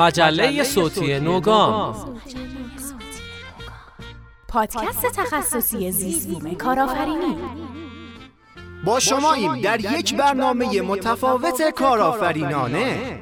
مجله 0.00 0.64
صوتی 0.64 1.20
نوگام. 1.20 2.20
پادکست 4.48 5.06
تخصصی 5.06 5.92
زیست 5.92 6.28
بوم 6.28 6.54
کارآفرینی. 6.54 7.36
با 8.84 9.00
شماییم 9.00 9.60
در 9.60 9.80
یک 9.80 10.14
برنامه 10.16 10.80
متفاوت 10.82 11.70
کارآفرینانه. 11.76 13.18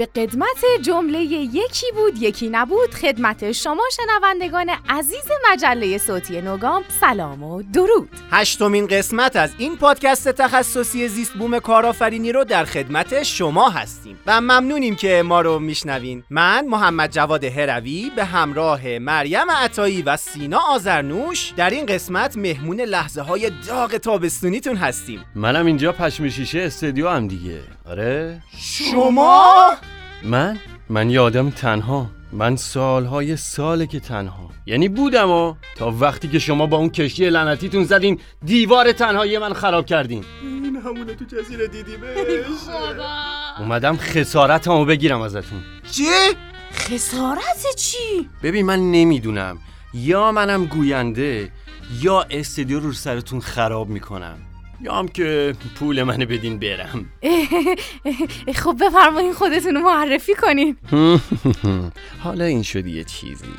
به 0.00 0.06
قدمت 0.06 0.64
جمله 0.82 1.20
یکی 1.22 1.86
بود 1.94 2.22
یکی 2.22 2.48
نبود. 2.48 2.94
خدمت 2.94 3.52
شما 3.52 3.82
شنوندگان 3.96 4.70
عزیز 4.88 5.24
مجله 5.52 5.98
صوتی 5.98 6.40
نوگام 6.40 6.84
سلام 7.00 7.42
و 7.42 7.62
درود. 7.62 8.08
هشتمین 8.30 8.86
قسمت 8.86 9.36
از 9.36 9.54
این 9.58 9.76
پادکست 9.76 10.28
تخصصی 10.28 11.08
زیست 11.08 11.32
بوم 11.32 11.58
کارآفرینی 11.58 12.32
رو 12.32 12.44
در 12.44 12.64
خدمت 12.64 13.22
شما 13.22 13.70
هستیم. 13.70 14.18
و 14.26 14.40
ممنونیم 14.40 14.96
که 14.96 15.22
ما 15.26 15.40
رو 15.40 15.58
میشنوین. 15.58 16.24
من 16.30 16.66
محمد 16.66 17.12
جواد 17.12 17.44
هروی 17.44 18.10
به 18.16 18.24
همراه 18.24 18.98
مریم 18.98 19.50
عطایی 19.50 20.02
و 20.02 20.16
سینا 20.16 20.60
آزرنوش 20.68 21.52
در 21.56 21.70
این 21.70 21.86
قسمت 21.86 22.36
مهمون 22.36 22.80
لحظه 22.80 23.22
های 23.22 23.50
داغ 23.68 23.96
تابستونیتون 23.96 24.76
هستیم. 24.76 25.24
منم 25.34 25.66
اینجا 25.66 25.92
پشم 25.92 26.28
شیشه 26.28 26.60
استودیو 26.60 27.08
هم 27.08 27.28
دیگه. 27.28 27.60
آره. 27.90 28.42
شما؟ 28.58 29.70
من؟ 30.22 30.58
من 30.88 31.10
یه 31.10 31.20
آدم 31.20 31.50
تنها. 31.50 32.10
من 32.32 32.56
سالهای 32.56 33.36
ساله 33.36 33.86
که 33.86 34.00
تنها. 34.00 34.50
یعنی 34.66 34.88
بودم 34.88 35.30
و 35.30 35.54
تا 35.76 35.90
وقتی 35.90 36.28
که 36.28 36.38
شما 36.38 36.66
با 36.66 36.76
اون 36.76 36.90
کشتی 36.90 37.30
لعنتیتون 37.30 37.84
زدین 37.84 38.20
دیوار 38.44 38.92
تنهایی 38.92 39.38
من 39.38 39.52
خراب 39.52 39.86
کردین. 39.86 40.24
این 40.42 40.76
همونه 40.76 41.14
تو 41.14 41.24
جزیره 41.24 41.66
دیدیمش 41.68 42.06
اومدم 43.58 43.96
خسارتمو 43.96 44.84
بگیرم 44.84 45.20
ازتون. 45.20 45.62
چی؟ 45.90 46.04
خسارت 46.72 47.76
چی؟ 47.76 48.28
ببین 48.42 48.66
من 48.66 48.90
نمی‌دونم. 48.90 49.58
یا 49.94 50.32
منم 50.32 50.64
گوینده 50.64 51.52
یا 52.02 52.26
استودیو 52.30 52.80
رو 52.80 52.92
سرتون 52.92 53.40
خراب 53.40 53.88
می‌کنم. 53.88 54.38
یا 54.82 54.94
هم 54.94 55.08
که 55.08 55.54
پول 55.74 56.02
منو 56.02 56.26
بدین 56.26 56.58
برم. 56.58 57.12
خب 58.62 58.76
بفرمایین 58.80 59.32
خودتون 59.32 59.74
رو 59.74 59.80
معرفی 59.80 60.34
کنین. 60.34 60.76
حالا 62.24 62.44
این 62.44 62.62
شد 62.62 62.86
یه 62.86 63.04
چیزی. 63.04 63.54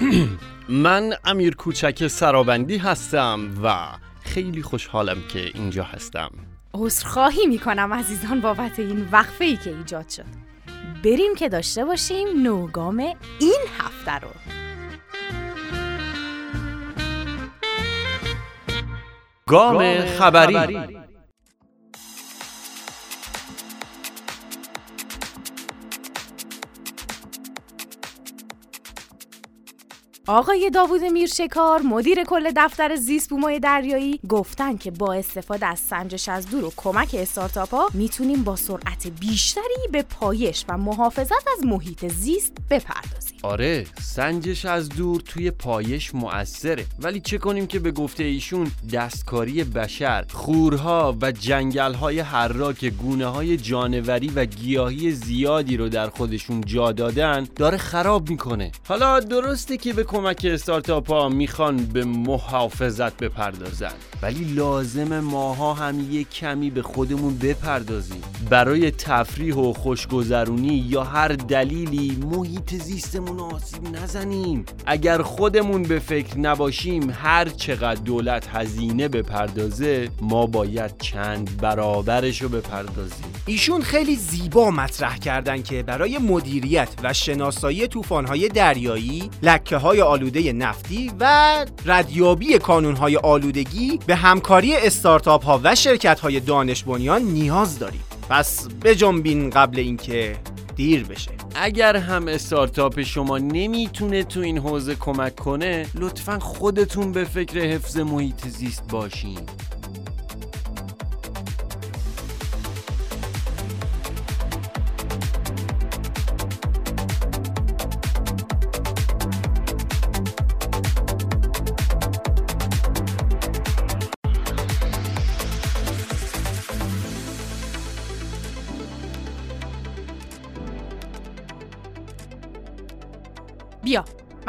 من 0.68 1.12
امیر 1.24 1.54
کوچک 1.54 2.06
سرابندی 2.06 2.76
هستم 2.76 3.40
و 3.64 3.76
خیلی 4.24 4.62
خوشحالم 4.62 5.18
که 5.32 5.50
اینجا 5.54 5.84
هستم. 5.84 6.30
عذرخواهی 6.74 7.46
می‌کنم 7.46 7.94
عزیزان 7.94 8.40
بابت 8.40 8.78
این 8.78 9.08
وقفه 9.12 9.44
ای 9.44 9.56
که 9.56 9.76
ایجاد 9.76 10.08
شد. 10.08 10.24
بریم 11.04 11.34
که 11.34 11.48
داشته 11.48 11.84
باشیم 11.84 12.28
نوگام 12.42 12.98
این 13.40 13.60
هفته 13.78 14.18
رو. 14.18 14.61
گام 19.46 20.02
خبری. 20.06 21.01
آقای 30.28 30.70
داوود 30.70 31.04
میرشکار 31.04 31.82
مدیر 31.82 32.24
کل 32.24 32.50
دفتر 32.56 32.96
زیست 32.96 33.30
بومای 33.30 33.60
دریایی 33.60 34.20
گفتن 34.28 34.76
که 34.76 34.90
با 34.90 35.14
استفاده 35.14 35.66
از 35.66 35.78
سنجش 35.78 36.28
از 36.28 36.46
دور 36.46 36.64
و 36.64 36.72
کمک 36.76 37.16
استارتاپ 37.18 37.74
ها 37.74 37.88
می‌تونیم 37.94 38.44
با 38.44 38.56
سرعت 38.56 39.06
بیشتری 39.20 39.88
به 39.92 40.02
پایش 40.02 40.64
و 40.68 40.78
محافظت 40.78 41.48
از 41.58 41.64
محیط 41.64 42.06
زیست 42.06 42.52
بپردازیم. 42.70 43.38
آره 43.42 43.86
سنجش 44.00 44.64
از 44.64 44.88
دور 44.88 45.20
توی 45.20 45.50
پایش 45.50 46.14
مؤثره. 46.14 46.84
ولی 46.98 47.20
چه 47.20 47.38
کنیم 47.38 47.66
که 47.66 47.78
به 47.78 47.90
گفته 47.90 48.24
ایشون 48.24 48.70
دستکاری 48.92 49.64
بشر 49.64 50.24
خورها 50.32 51.16
و 51.22 51.32
جنگلهای 51.32 52.20
حراک 52.20 52.84
گونه 52.84 53.26
های 53.26 53.56
جانوری 53.56 54.28
و 54.28 54.44
گیاهی 54.44 55.12
زیادی 55.12 55.76
رو 55.76 55.88
در 55.88 56.08
خودشون 56.08 56.60
جا 56.60 56.92
دادن 56.92 57.46
داره 57.56 57.78
خراب 57.78 58.30
می‌کنه. 58.30 58.72
حالا 58.88 59.20
درسته 59.20 59.76
که 59.76 59.92
به 59.92 60.04
کمک 60.12 60.46
استارتاپ 60.50 61.10
ها 61.10 61.28
می‌خوان 61.28 61.76
به 61.76 62.04
محافظت 62.04 63.16
بپردازن. 63.16 63.92
ولی 64.22 64.44
لازم 64.44 65.20
ماها 65.20 65.74
هم 65.74 66.12
یه 66.12 66.24
کمی 66.24 66.70
به 66.70 66.82
خودمون 66.82 67.38
بپردازیم. 67.38 68.22
برای 68.50 68.90
تفریح 68.90 69.54
و 69.54 69.72
خوشگذرونی 69.72 70.74
یا 70.88 71.04
هر 71.04 71.28
دلیلی 71.28 72.18
محیط 72.30 72.74
زیستمون 72.74 73.38
رو 73.38 73.44
آسیب 73.44 73.96
نزنیم. 73.96 74.64
اگر 74.86 75.22
خودمون 75.22 75.82
به 75.82 75.98
فکر 75.98 76.38
نباشیم 76.38 77.10
هر 77.22 77.48
چقدر 77.48 78.00
دولت 78.00 78.48
هزینه 78.48 79.08
بپردازه 79.08 80.08
ما 80.20 80.46
باید 80.46 80.98
چند 80.98 81.60
برابرش 81.60 82.42
رو 82.42 82.48
بپردازیم. 82.48 83.26
ایشون 83.46 83.82
خیلی 83.82 84.16
زیبا 84.16 84.70
مطرح 84.70 85.18
کردن 85.18 85.62
که 85.62 85.82
برای 85.82 86.18
مدیریت 86.18 86.88
و 87.02 87.12
شناسایی 87.12 87.86
طوفان‌های 87.86 88.48
دریایی، 88.48 89.30
لکه‌های 89.42 90.01
آلوده 90.02 90.52
نفتی 90.52 91.12
و 91.20 91.66
ردیابی 91.86 92.58
کانون‌های 92.58 93.16
آلودگی 93.16 93.98
به 94.06 94.14
همکاری 94.14 94.76
استارتاپ‌ها 94.76 95.60
و 95.64 95.74
شرکت‌های 95.74 96.40
دانش 96.40 96.84
بنیان 96.84 97.22
نیاز 97.22 97.78
داریم. 97.78 98.02
پس 98.28 98.68
بجنبین 98.84 99.50
قبل 99.50 99.78
اینکه 99.78 100.36
دیر 100.76 101.04
بشه. 101.04 101.30
اگر 101.54 101.96
هم 101.96 102.28
استارتاپ 102.28 103.02
شما 103.02 103.38
نمی‌تونه 103.38 104.22
تو 104.22 104.40
این 104.40 104.58
حوزه 104.58 104.94
کمک 104.94 105.36
کنه 105.36 105.86
لطفا 105.94 106.38
خودتون 106.38 107.12
به 107.12 107.24
فکر 107.24 107.60
حفظ 107.60 107.98
محیط 107.98 108.46
زیست 108.48 108.84
باشین 108.90 109.38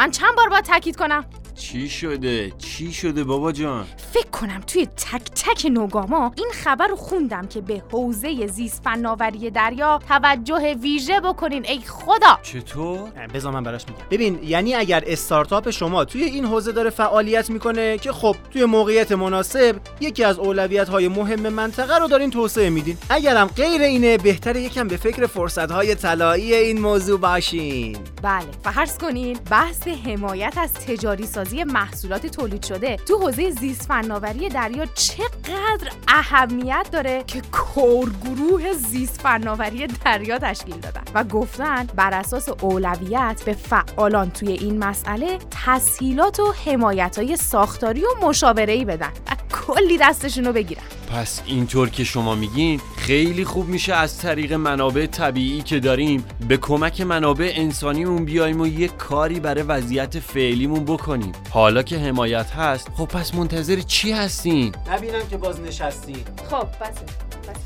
من 0.03 0.11
چند 0.11 0.35
بار 0.37 0.49
باید 0.49 0.65
تاکید 0.65 0.95
کنم؟ 0.95 1.25
چی 1.73 1.89
شده؟ 1.89 2.51
چی 2.57 2.91
شده 2.91 3.23
بابا 3.23 3.51
جان؟ 3.51 3.85
فکر 4.13 4.27
کنم 4.27 4.61
توی 4.67 4.85
تک 4.85 5.21
تک 5.21 5.65
نوگاما 5.71 6.31
این 6.35 6.49
خبر 6.53 6.87
رو 6.87 6.95
خوندم 6.95 7.47
که 7.47 7.61
به 7.61 7.83
حوزه 7.91 8.47
زیست 8.47 8.83
فناوری 8.83 9.49
دریا 9.49 9.99
توجه 10.07 10.73
ویژه 10.81 11.19
بکنین 11.19 11.65
ای 11.65 11.79
خدا 11.79 12.39
چطور؟ 12.43 13.09
بذار 13.33 13.53
من 13.53 13.63
براش 13.63 13.85
میگم 13.87 14.01
ببین 14.11 14.39
یعنی 14.43 14.75
اگر 14.75 15.03
استارتاپ 15.07 15.69
شما 15.69 16.05
توی 16.05 16.23
این 16.23 16.45
حوزه 16.45 16.71
داره 16.71 16.89
فعالیت 16.89 17.49
می‌کنه 17.49 17.97
که 17.97 18.11
خب 18.11 18.35
توی 18.51 18.65
موقعیت 18.65 19.11
مناسب 19.11 19.75
یکی 20.01 20.23
از 20.23 20.39
اولویت 20.39 20.89
های 20.89 21.07
مهم 21.07 21.49
منطقه 21.49 21.97
رو 21.97 22.07
دارین 22.07 22.29
توسعه 22.29 22.69
میدین 22.69 22.97
اگرم 23.09 23.47
غیر 23.47 23.81
اینه 23.81 24.17
بهتره 24.17 24.61
یکم 24.61 24.87
به 24.87 24.97
فکر 24.97 25.27
فرصت 25.27 25.71
های 25.71 25.95
طلایی 25.95 26.53
این 26.53 26.81
موضوع 26.81 27.19
باشین 27.19 27.97
بله 28.23 28.45
فرض 28.63 28.97
کنین 28.97 29.39
بحث 29.51 29.87
حمایت 29.87 30.57
از 30.57 30.73
تجاری 30.73 31.25
سازی 31.25 31.62
محصولات 31.63 32.27
تولید 32.27 32.65
شده 32.65 32.95
تو 32.95 33.17
حوزه 33.17 33.51
زیست 33.51 33.87
فناوری 33.87 34.49
دریا 34.49 34.85
چقدر 34.85 35.91
اهمیت 36.07 36.87
داره 36.91 37.23
که 37.27 37.41
کورگروه 37.51 38.73
زیست 38.73 39.21
فناوری 39.21 39.87
دریا 39.87 40.39
تشکیل 40.39 40.77
دادن. 40.77 41.01
و 41.13 41.23
گفتن 41.23 41.87
بر 41.95 42.13
اساس 42.13 42.49
اولویت 42.49 43.43
به 43.45 43.53
فعالان 43.53 44.31
توی 44.31 44.51
این 44.51 44.77
مسئله 44.77 45.37
تسهیلات 45.65 46.39
و 46.39 46.53
حمایت 46.65 47.17
های 47.17 47.37
ساختاری 47.37 48.01
و 48.01 48.27
مشاوره‌ای 48.27 48.85
بدن 48.85 49.11
و 49.27 49.35
کلی 49.67 49.97
دستشون 49.97 50.45
رو 50.45 50.53
بگیرن. 50.53 50.83
پس 51.13 51.41
اینطور 51.45 51.89
که 51.89 52.03
شما 52.03 52.35
میگین 52.35 52.81
خیلی 52.97 53.45
خوب 53.45 53.67
میشه 53.67 53.93
از 53.93 54.17
طریق 54.17 54.53
منابع 54.53 55.05
طبیعی 55.05 55.61
که 55.61 55.79
داریم 55.79 56.25
به 56.47 56.57
کمک 56.57 57.01
منابع 57.01 57.51
انسانیمون 57.55 58.25
بیایم 58.25 58.61
و 58.61 58.67
یه 58.67 58.87
کاری 58.87 59.39
برای 59.39 59.63
وضعیت 59.63 60.19
فعلیمون 60.19 60.85
بکنیم. 60.85 61.31
حالا 61.53 61.83
که 61.83 61.97
حمایت 61.97 62.51
هست 62.51 62.89
خب 62.97 63.05
پس 63.05 63.35
منتظر 63.35 63.79
چی 63.79 64.11
هستین؟ 64.11 64.75
نبینم 64.91 65.27
که 65.29 65.37
باز 65.37 65.61
نشستی 65.61 66.25
خب 66.49 66.67
بسه 66.81 67.05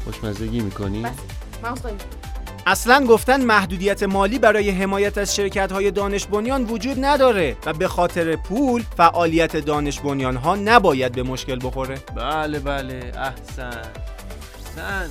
خوشمزگی 0.03 0.59
می‌کنی؟ 0.59 1.01
بس 1.01 1.11
من 1.63 1.75
اصلا 2.65 3.05
گفتن 3.05 3.41
محدودیت 3.41 4.03
مالی 4.03 4.39
برای 4.39 4.69
حمایت 4.69 5.17
از 5.17 5.35
شرکت 5.35 5.71
های 5.71 5.91
دانش 5.91 6.25
بنیان 6.25 6.63
وجود 6.63 7.05
نداره 7.05 7.57
و 7.65 7.73
به 7.73 7.87
خاطر 7.87 8.35
پول 8.35 8.83
فعالیت 8.97 9.57
دانش 9.57 9.99
بنیان 9.99 10.35
ها 10.35 10.55
نباید 10.55 11.11
به 11.11 11.23
مشکل 11.23 11.59
بخوره. 11.63 11.95
بله 12.15 12.59
بله 12.59 13.11
احسن. 13.15 13.81
احسن 14.77 15.09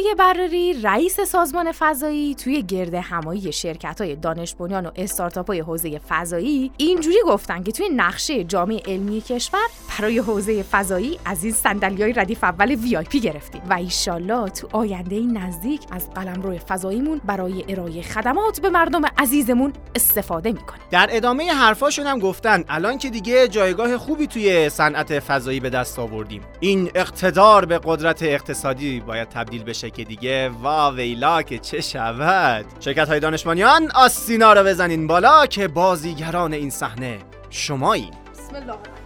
آقای 0.00 0.14
براری 0.14 0.82
رئیس 0.82 1.20
سازمان 1.20 1.72
فضایی 1.72 2.34
توی 2.34 2.62
گرد 2.62 2.94
همایی 2.94 3.52
شرکت 3.52 4.00
های 4.00 4.16
دانش 4.16 4.54
بنیان 4.54 4.86
و 4.86 4.90
استارتاپ 4.96 5.46
های 5.46 5.60
حوزه 5.60 5.98
فضایی 6.08 6.72
اینجوری 6.76 7.16
گفتن 7.26 7.62
که 7.62 7.72
توی 7.72 7.88
نقشه 7.88 8.44
جامعه 8.44 8.80
علمی 8.86 9.20
کشور 9.20 9.66
برای 9.98 10.18
حوزه 10.18 10.62
فضایی 10.62 11.18
از 11.24 11.44
این 11.44 11.52
صندلی 11.52 12.02
های 12.02 12.12
ردیف 12.12 12.44
اول 12.44 12.70
وی 12.74 12.96
آی 12.96 13.04
پی 13.04 13.20
گرفتیم. 13.20 13.62
و 13.70 13.74
ایشالله 13.74 14.48
تو 14.48 14.68
آینده 14.72 15.20
نزدیک 15.20 15.80
از 15.90 16.10
قلمرو 16.10 16.58
فضاییمون 16.58 17.20
برای 17.24 17.64
ارائه 17.68 18.02
خدمات 18.02 18.60
به 18.60 18.70
مردم 18.70 19.02
عزیزمون 19.18 19.72
استفاده 19.94 20.52
می‌کنیم. 20.52 20.82
در 20.90 21.08
ادامه 21.12 21.52
حرفاشون 21.52 22.06
هم 22.06 22.18
گفتن 22.18 22.64
الان 22.68 22.98
که 22.98 23.10
دیگه 23.10 23.48
جایگاه 23.48 23.98
خوبی 23.98 24.26
توی 24.26 24.68
صنعت 24.68 25.18
فضایی 25.18 25.60
به 25.60 25.70
دست 25.70 25.98
آوردیم. 25.98 26.42
این 26.60 26.90
اقتدار 26.94 27.64
به 27.64 27.80
قدرت 27.84 28.22
اقتصادی 28.22 29.00
باید 29.00 29.28
تبدیل 29.28 29.64
بشه. 29.64 29.89
که 29.90 30.04
دیگه 30.04 30.48
وا 30.48 30.92
ویلا 30.92 31.42
که 31.42 31.58
چه 31.58 31.80
شود. 31.80 32.64
شرکت 32.80 33.08
های 33.08 33.20
دانشمندیان 33.20 33.90
آستینا 33.94 34.52
رو 34.52 34.64
بزنین 34.64 35.06
بالا 35.06 35.46
که 35.46 35.68
بازیگران 35.68 36.52
این 36.52 36.70
صحنه 36.70 37.18
شمایین 37.50 38.10
بسم 38.32 38.54
الله. 38.54 38.99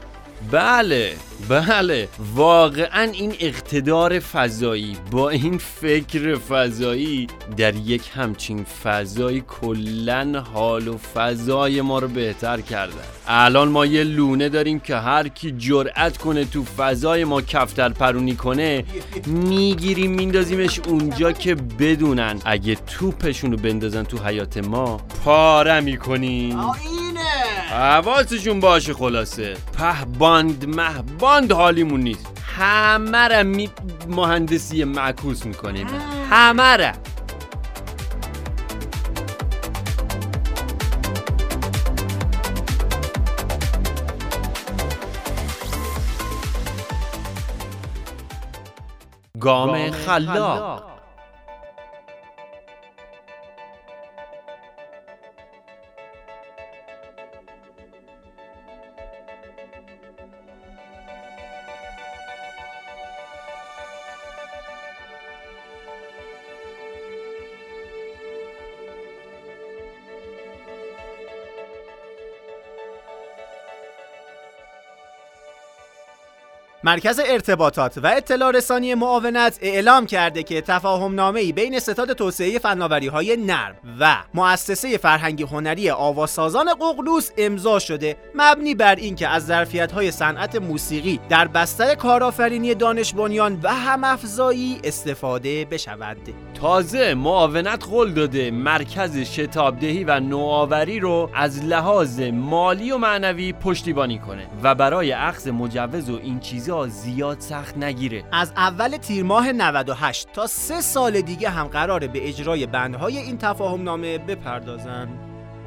بله 0.51 1.13
بله. 1.49 2.09
واقعا 2.35 3.03
این 3.03 3.35
اقتدار 3.41 4.21
فضایی 4.21 4.97
با 5.11 5.31
این 5.31 5.59
فکر 5.59 6.35
فضایی 6.35 7.27
در 7.57 7.75
یک 7.75 8.11
همچین 8.15 8.65
فضایی 8.65 9.45
کلا 9.49 10.45
حال 10.55 10.89
و 10.89 10.99
فضای 10.99 11.81
ما 11.81 11.99
رو 11.99 12.09
بهتر 12.09 12.61
کردن 12.61 13.05
الان 13.27 13.69
ما 13.69 13.87
یه 13.87 14.05
لونه 14.05 14.49
داریم 14.49 14.81
که 14.81 14.97
هر 14.97 15.29
کی 15.29 15.51
جرأت 15.59 16.19
کنه 16.19 16.45
تو 16.45 16.65
فضای 16.65 17.25
ما 17.25 17.43
کفتر 17.43 17.89
پرونی 17.89 18.37
کنه 18.37 18.85
می‌گیریم 19.27 20.11
میندازیمش 20.11 20.81
اونجا 20.89 21.33
که 21.33 21.55
بدونن. 21.55 22.41
اگه 22.45 22.75
توپشون 22.75 23.53
رو 23.53 23.59
بندازن 23.59 24.03
تو 24.03 24.19
حیات 24.19 24.59
ما 24.59 25.01
پاره 25.25 25.81
می‌کنیم. 25.81 26.59
حواسشون 27.71 28.61
باشه 28.61 28.95
خلاصه. 28.95 29.57
پهباند 29.79 30.77
مهباند 30.77 31.53
حالیمون 31.53 32.01
نیست. 32.01 32.27
همه 32.57 33.29
را 33.29 33.43
می 33.43 33.71
مهندسی 34.09 34.85
معکوس 34.85 35.47
می‌کنیم. 35.47 35.87
همه 36.31 36.77
را 36.77 36.93
گام 49.41 49.91
خلاق. 49.91 50.94
مرکز 76.85 77.21
ارتباطات 77.27 77.99
و 77.99 78.07
اطلاع 78.07 78.51
رسانی 78.51 78.95
معاونت 78.95 79.59
اعلام 79.63 80.07
کرده 80.07 80.43
که 80.43 80.61
تفاهم 80.61 81.15
نامه 81.15 81.53
بین 81.53 81.79
ستاد 81.79 82.13
توسعه 82.13 82.59
فناوری 82.59 83.07
های 83.07 83.37
نرم 83.37 83.75
و 84.01 84.17
مؤسسه 84.35 84.99
فرهنگی 84.99 85.43
هنری 85.43 85.91
آواسازان 85.91 86.67
ققنوس 86.75 87.31
امضا 87.39 87.79
شده 87.79 88.17
مبنی 88.35 88.75
بر 88.75 88.95
اینکه 88.95 89.29
از 89.29 89.47
ظرفیت 89.47 89.93
های 89.93 90.11
صنعت 90.11 90.57
موسیقی 90.57 91.21
در 91.29 91.49
بستر 91.49 91.95
کارآفرینی 91.95 92.75
دانش 92.75 93.15
بنیان 93.15 93.61
و 93.63 93.75
هم 93.75 94.05
افزایی 94.05 94.81
استفاده 94.85 95.65
بشود. 95.65 96.17
تازه 96.55 97.15
معاونت 97.15 97.85
قول 97.85 98.13
داده 98.13 98.51
مرکز 98.51 99.19
شتابدهی 99.19 100.05
و 100.05 100.21
نوآوری 100.21 101.01
رو 101.01 101.31
از 101.35 101.65
لحاظ 101.65 102.21
مالی 102.21 102.93
و 102.93 102.99
معنوی 102.99 103.53
پشتیبانی 103.53 104.19
کنه 104.19 104.47
و 104.63 104.75
برای 104.75 105.13
اخذ 105.13 105.49
مجوز 105.49 106.11
و 106.11 106.21
این 106.23 106.41
زیاد 106.89 107.41
سخت 107.41 107.79
نگیره. 107.79 108.25
از 108.33 108.53
اول 108.57 108.97
تیر 108.97 109.25
ماه 109.25 109.53
98 109.53 110.33
تا 110.33 110.47
سه 110.47 110.81
سال 110.81 111.21
دیگه 111.21 111.51
هم 111.51 111.67
قراره 111.67 112.09
به 112.09 112.29
اجرای 112.29 112.67
بندهای 112.67 113.19
این 113.19 113.39
تفاهم 113.39 113.83
نامه 113.83 114.19
بپردازن. 114.19 115.09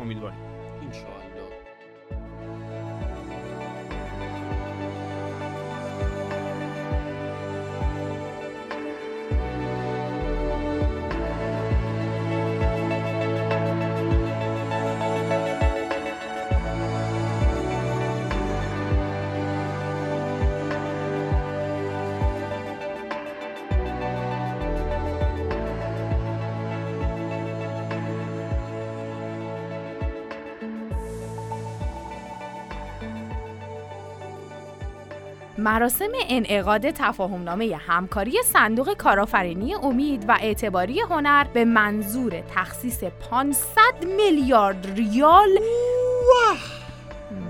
امیدواریم. 0.01 0.46
مراسم 35.67 36.11
انعقاد 36.29 36.91
تفاهمنامه 36.91 37.75
همکاری 37.75 38.33
صندوق 38.45 38.93
کارآفرینی 38.93 39.75
امید 39.75 40.25
و 40.27 40.37
اعتباری 40.41 40.99
هنر 40.99 41.47
به 41.53 41.65
منظور 41.65 42.43
تخصیص 42.55 43.03
500 43.03 43.59
میلیارد 44.17 44.87
ریال. 44.95 45.49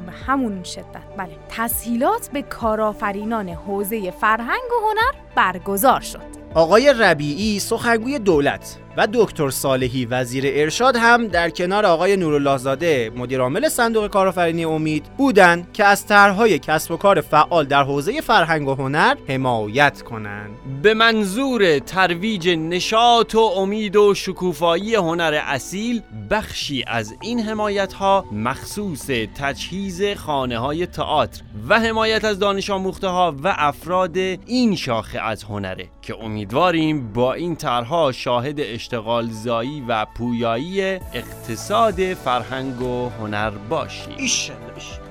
به 0.05 0.11
همون 0.11 0.63
شدت. 0.63 0.85
بله. 1.17 1.29
تسهیلات 1.49 2.29
به 2.33 2.41
کارآفرینان 2.41 3.49
حوزه 3.49 4.11
فرهنگ 4.11 4.71
و 4.71 4.87
هنر 4.87 5.23
برگزار 5.35 6.01
شد. 6.01 6.37
آقای 6.53 6.93
ربیعی 6.93 7.59
سخنگوی 7.59 8.19
دولت. 8.19 8.77
و 8.97 9.07
دکتر 9.13 9.49
صالحی 9.49 10.05
وزیر 10.05 10.43
ارشاد 10.47 10.95
هم 10.95 11.27
در 11.27 11.49
کنار 11.49 11.85
آقای 11.85 12.17
نورالله 12.17 12.57
زاده 12.57 13.11
مدیر 13.15 13.41
عامل 13.41 13.69
صندوق 13.69 14.07
کارآفرینی 14.07 14.65
امید 14.65 15.05
بودند 15.17 15.73
که 15.73 15.83
از 15.83 16.05
طرحهای 16.05 16.59
کسب 16.59 16.91
و 16.91 16.97
کار 16.97 17.21
فعال 17.21 17.65
در 17.65 17.83
حوزه 17.83 18.21
فرهنگ 18.21 18.67
و 18.67 18.75
هنر 18.75 19.15
حمایت 19.27 20.01
کنند. 20.01 20.49
به 20.81 20.93
منظور 20.93 21.79
ترویج 21.79 22.49
نشاط 22.49 23.35
و 23.35 23.39
امید 23.39 23.95
و 23.95 24.13
شکوفایی 24.13 24.95
هنر 24.95 25.41
اصیل 25.45 26.01
بخشی 26.29 26.83
از 26.87 27.15
این 27.21 27.39
حمایت 27.39 27.93
ها 27.93 28.25
مخصوص 28.31 29.07
تجهیز 29.35 30.03
خانه 30.03 30.57
های 30.57 30.85
تئاتر 30.85 31.41
و 31.69 31.79
حمایت 31.79 32.25
از 32.25 32.39
دانش 32.39 32.69
آموخته 32.69 33.07
ها 33.07 33.35
و 33.43 33.55
افراد 33.57 34.17
این 34.17 34.75
شاخه 34.75 35.19
از 35.19 35.43
هنره 35.43 35.89
که 36.01 36.15
امیدواریم 36.23 37.13
با 37.13 37.33
این 37.33 37.55
طرحها 37.55 38.11
شاهد 38.11 38.59
اشتغال 38.87 39.29
زایی 39.29 39.81
و 39.87 40.05
پویایی 40.05 40.81
اقتصاد 41.13 42.13
فرهنگ 42.13 42.81
و 42.81 43.09
هنر 43.09 43.51
ایشالله 43.69 44.15
ایشالله. 44.17 45.06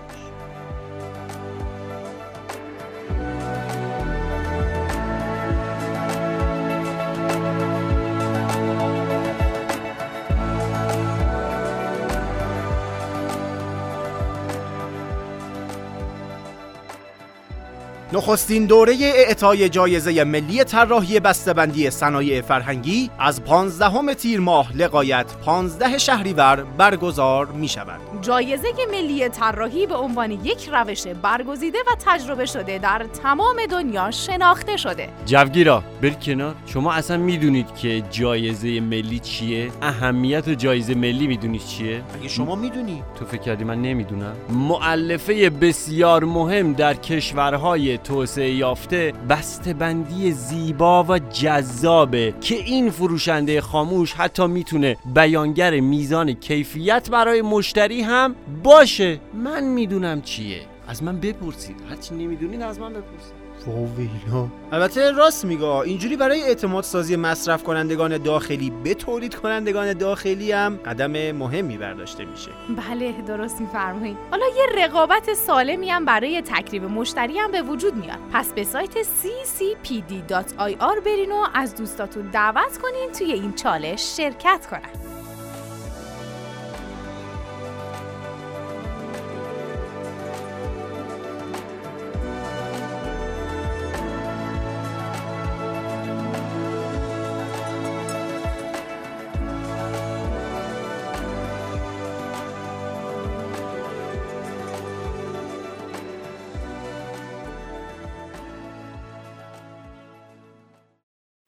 نخستین 18.13 18.67
دوره 18.67 18.97
اعطای 19.03 19.69
جایزه 19.69 20.25
ملی 20.25 20.65
طراحی 20.65 21.21
بسته‌بندی 21.21 21.91
صنایع 21.91 22.41
فرهنگی 22.41 23.11
از 23.19 23.45
15 23.45 24.15
تیر 24.15 24.41
ماه 24.41 24.77
لقایت 24.77 25.27
15 25.45 25.99
شهریور 25.99 26.65
برگزار 26.79 27.47
می 27.47 27.69
شود. 27.69 28.01
جایزه 28.23 28.69
ملی 28.91 29.29
طراحی 29.29 29.87
به 29.87 29.95
عنوان 29.95 30.31
یک 30.31 30.69
روش 30.73 31.07
برگزیده 31.07 31.79
و 31.79 31.97
تجربه 32.07 32.47
شده 32.47 32.79
در 32.79 33.07
تمام 33.23 33.57
دنیا 33.71 34.11
شناخته 34.11 34.77
شده. 34.77 35.09
جوگیرا 35.27 35.83
بر 36.03 36.11
کنار 36.11 36.55
شما 36.67 36.93
اصلا 36.93 37.17
می‌دونید 37.17 37.75
که 37.75 38.03
جایزه 38.11 38.81
ملی 38.81 39.19
چیه؟ 39.19 39.71
اهمیت 39.83 40.49
جایزه 40.49 40.95
ملی 40.95 41.27
می‌دونید 41.27 41.65
چیه؟ 41.65 42.03
اگه 42.21 42.29
شما 42.29 42.55
می‌دونی 42.55 43.03
تو 43.19 43.25
فکر 43.25 43.41
کردی 43.41 43.65
من 43.65 43.83
نمی‌دونم 43.83 44.33
معلفه 44.51 45.51
بسیار 45.51 46.25
مهم 46.25 46.73
در 46.73 46.95
کشورهای 46.95 47.96
توسعه 47.97 48.51
یافته 48.51 49.13
بسته‌بندی 49.29 50.33
زیبا 50.33 51.05
و 51.05 51.19
جذابه 51.19 52.35
که 52.41 52.55
این 52.55 52.91
فروشنده 52.91 53.61
خاموش 53.61 54.13
حتی 54.13 54.47
می‌تونه 54.47 54.97
بیانگر 55.15 55.81
میزان 55.81 56.33
کیفیت 56.33 57.11
برای 57.11 57.43
مشتری 57.43 58.03
هم 58.03 58.35
باشه. 58.63 59.21
من 59.35 59.65
می‌دونم 59.65 60.23
چیه. 60.23 60.61
از 60.89 61.03
من 61.03 61.21
بپرسید. 61.21 61.77
هرچی 61.91 62.15
نمی‌دونید 62.15 62.63
از 62.63 62.81
من 62.81 62.91
بپرسید. 62.91 63.46
واویلا 63.67 64.49
البته 64.73 65.11
راست 65.11 65.45
میگه. 65.45 65.65
اینجوری 65.65 66.17
برای 66.17 66.43
اعتماد 66.43 66.85
سازی 66.85 67.17
مصرف 67.17 67.63
کنندگان 67.63 68.19
داخلی 68.19 68.73
به 68.85 68.95
تولید 68.95 69.35
کنندگان 69.35 69.93
داخلی 69.93 70.53
هم 70.53 70.77
قدم 70.77 71.33
مهمی 71.33 71.79
برداشته 71.79 72.25
میشه. 72.25 72.51
بله 72.89 73.13
درست 73.13 73.61
میفرمایید 73.61 74.17
حالا 74.31 74.45
یه 74.57 74.85
رقابت 74.85 75.35
سالمی 75.35 75.91
هم 75.91 76.05
برای 76.05 76.43
تکریب 76.43 76.85
مشتری 76.85 77.39
هم 77.39 77.51
به 77.51 77.63
وجود 77.63 77.95
میاد. 77.95 78.19
پس 78.33 78.53
به 78.53 78.65
سایت 78.65 79.03
ccpd.ir 79.03 81.01
برین 81.05 81.33
و 81.33 81.47
از 81.55 81.75
دوستاتون 81.75 82.31
دعوت 82.31 82.79
کنین 82.79 83.13
توی 83.19 83.33
این 83.33 83.53
چالش 83.53 84.17
شرکت 84.17 84.67
کنن. 84.71 85.16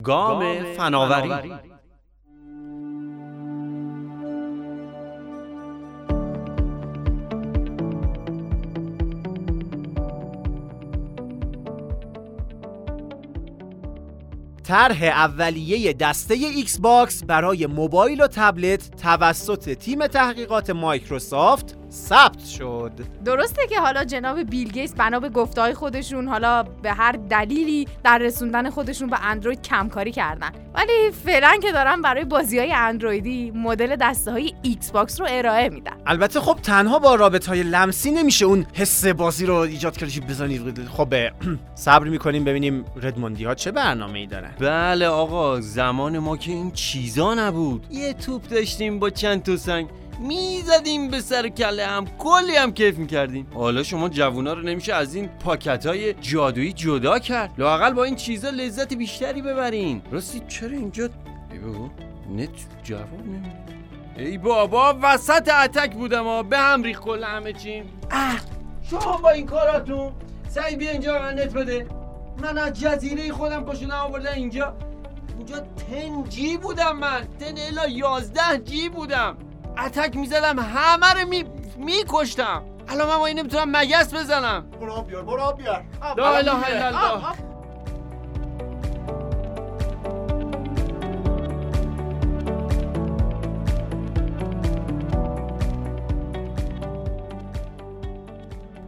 گام 0.09 0.63
فناوری. 0.73 1.53
طرح 14.63 15.03
اولیه 15.03 15.93
دسته 15.93 16.33
ایکس 16.33 16.79
باکس 16.79 17.23
برای 17.23 17.65
موبایل 17.65 18.21
و 18.21 18.27
تبلت 18.27 18.91
توسط 19.01 19.73
تیم 19.73 20.07
تحقیقات 20.07 20.69
مایکروسافت 20.69 21.78
ثبت 21.91 22.45
شد. 22.45 22.91
درسته 23.25 23.67
که 23.67 23.79
حالا 23.79 24.03
جناب 24.03 24.43
بیل 24.43 24.71
گیتس 24.71 24.93
بنا 24.93 25.19
به 25.19 25.29
گفته‌ی 25.29 25.73
خودشون 25.73 26.27
حالا 26.27 26.63
به 26.63 26.91
هر 26.91 27.11
دلیلی 27.11 27.87
در 28.03 28.17
رسوندن 28.17 28.69
خودشون 28.69 29.09
به 29.09 29.25
اندروید 29.25 29.61
کمکاری 29.61 30.11
کردن. 30.11 30.49
ولی 30.73 31.11
فعلا 31.25 31.57
که 31.61 31.71
دارن 31.71 32.01
برای 32.01 32.25
بازی 32.25 32.59
های 32.59 32.73
اندرویدی 32.73 33.51
مدل 33.51 33.95
دسته 33.95 34.31
های 34.31 34.53
ایکس 34.61 34.91
باکس 34.91 35.21
رو 35.21 35.27
ارائه 35.29 35.69
میدن. 35.69 35.97
البته 36.05 36.39
خب 36.39 36.59
تنها 36.63 36.99
با 36.99 37.15
رابط 37.15 37.47
های 37.47 37.63
لمسی 37.63 38.11
نمیشه 38.11 38.45
اون 38.45 38.65
حس 38.73 39.05
بازی 39.05 39.45
رو 39.45 39.55
ایجاد 39.55 39.97
کردی 39.97 40.19
بزنید 40.19 40.87
خب 40.87 41.13
صبر 41.75 42.07
می‌کنیم 42.07 42.43
ببینیم 42.43 42.85
ردموندی 43.01 43.43
ها 43.43 43.55
چه 43.55 43.71
برنامه 43.71 44.19
ای 44.19 44.25
دارن. 44.25 44.51
بله 44.59 45.07
آقا 45.07 45.61
زمان 45.61 46.19
ما 46.19 46.37
که 46.37 46.51
این 46.51 46.71
چیزا 46.71 47.33
نبود. 47.33 47.87
یه 47.89 48.13
توپ 48.13 48.47
داشتیم 48.49 48.99
با 48.99 49.09
چند 49.09 49.43
تا 49.43 49.57
سنگ. 49.57 49.87
می‌زدیم 50.19 51.07
به 51.07 51.21
سر 51.21 51.47
کله 51.47 51.85
هم. 51.85 52.05
کلی 52.17 52.55
هم 52.55 52.71
کیف 52.73 52.97
می‌کردیم. 52.97 53.47
حالا 53.53 53.83
شما 53.83 54.09
جوونا 54.09 54.53
رو 54.53 54.61
نمیشه 54.61 54.93
از 54.93 55.15
این 55.15 55.27
پاکت 55.27 55.85
های 55.85 56.13
جادویی 56.13 56.73
جدا 56.73 57.19
کرد. 57.19 57.53
لاقل 57.57 57.93
با 57.93 58.03
این 58.03 58.15
چیزا 58.15 58.49
لذت 58.49 58.93
بیشتری 58.93 59.41
ببرین. 59.41 60.01
راستی 60.11 60.41
چرا 60.47 60.69
اینجا؟ 60.69 61.09
ای 61.51 61.59
بابا 61.59 61.89
نت 62.35 62.49
جواب 62.83 63.21
نمی 63.25 63.51
ای 64.17 64.37
بابا 64.37 64.99
وسط 65.01 65.49
اتک 65.63 65.93
بودم 65.93 66.23
ها. 66.23 66.43
به 66.43 66.57
هم 66.57 66.83
ریخ 66.83 66.99
کل 66.99 67.23
همه 67.23 67.53
چیم 67.53 67.85
اه 68.11 68.39
شما 68.89 69.17
با 69.17 69.29
این 69.29 69.45
کاراتون 69.45 70.11
سعی 70.49 70.75
بیا 70.75 70.91
اینجا 70.91 71.31
نت 71.31 71.53
بده. 71.53 71.87
من 72.41 72.57
از 72.57 72.73
جزیره 72.73 73.31
خودم 73.31 73.63
پاشو 73.63 73.93
آوردن 73.93 74.33
اینجا. 74.33 74.77
اونجا 75.37 75.59
تن 75.59 76.23
جی 76.29 76.57
بودم 76.57 76.97
من. 76.97 77.27
تن 77.39 77.55
الا 77.67 77.87
یازده 77.87 78.57
جی 78.65 78.89
بودم. 78.89 79.37
اتک 79.85 80.15
می‌زدم 80.15 80.59
همه 80.59 81.13
رو 81.13 81.27
می... 81.27 81.43
میکشتم. 81.77 82.63
الان 82.87 83.07
من 83.07 83.17
با 83.17 83.25
این 83.25 83.39
نمی‌تونم 83.39 83.71
مگس 83.71 84.13
بزنم. 84.13 84.65
برو 84.81 85.01
بیار 85.01 85.23
برو 85.23 85.53
بیار. 85.57 85.83
لا 86.17 86.35
اله 86.35 86.85
الا 86.85 86.87
الله. 86.87 87.49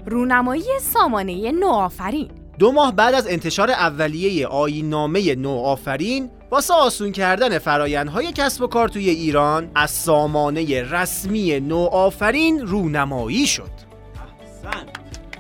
رونمایی 0.06 0.64
سامانه 0.82 1.52
نوآفرین. 1.52 2.32
دو 2.60 2.72
ماه 2.72 2.96
بعد 2.96 3.14
از 3.16 3.28
انتشار 3.28 3.72
اولیه 3.72 4.48
آییننامه 4.48 5.36
نوآفرین 5.36 6.32
واسه 6.52 6.74
آسون 6.74 7.12
کردن 7.12 7.60
فرایندهای 7.60 8.32
کسب 8.32 8.62
و 8.62 8.68
کار 8.68 8.88
توی 8.88 9.10
ایران 9.10 9.72
از 9.76 9.92
سامانه 9.92 10.84
رسمی 10.84 11.60
نوآفرین 11.60 12.68
رونمایی 12.68 13.48
شد. 13.48 13.72
احسن 14.42 14.86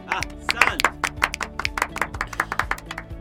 احسن. 0.07 0.77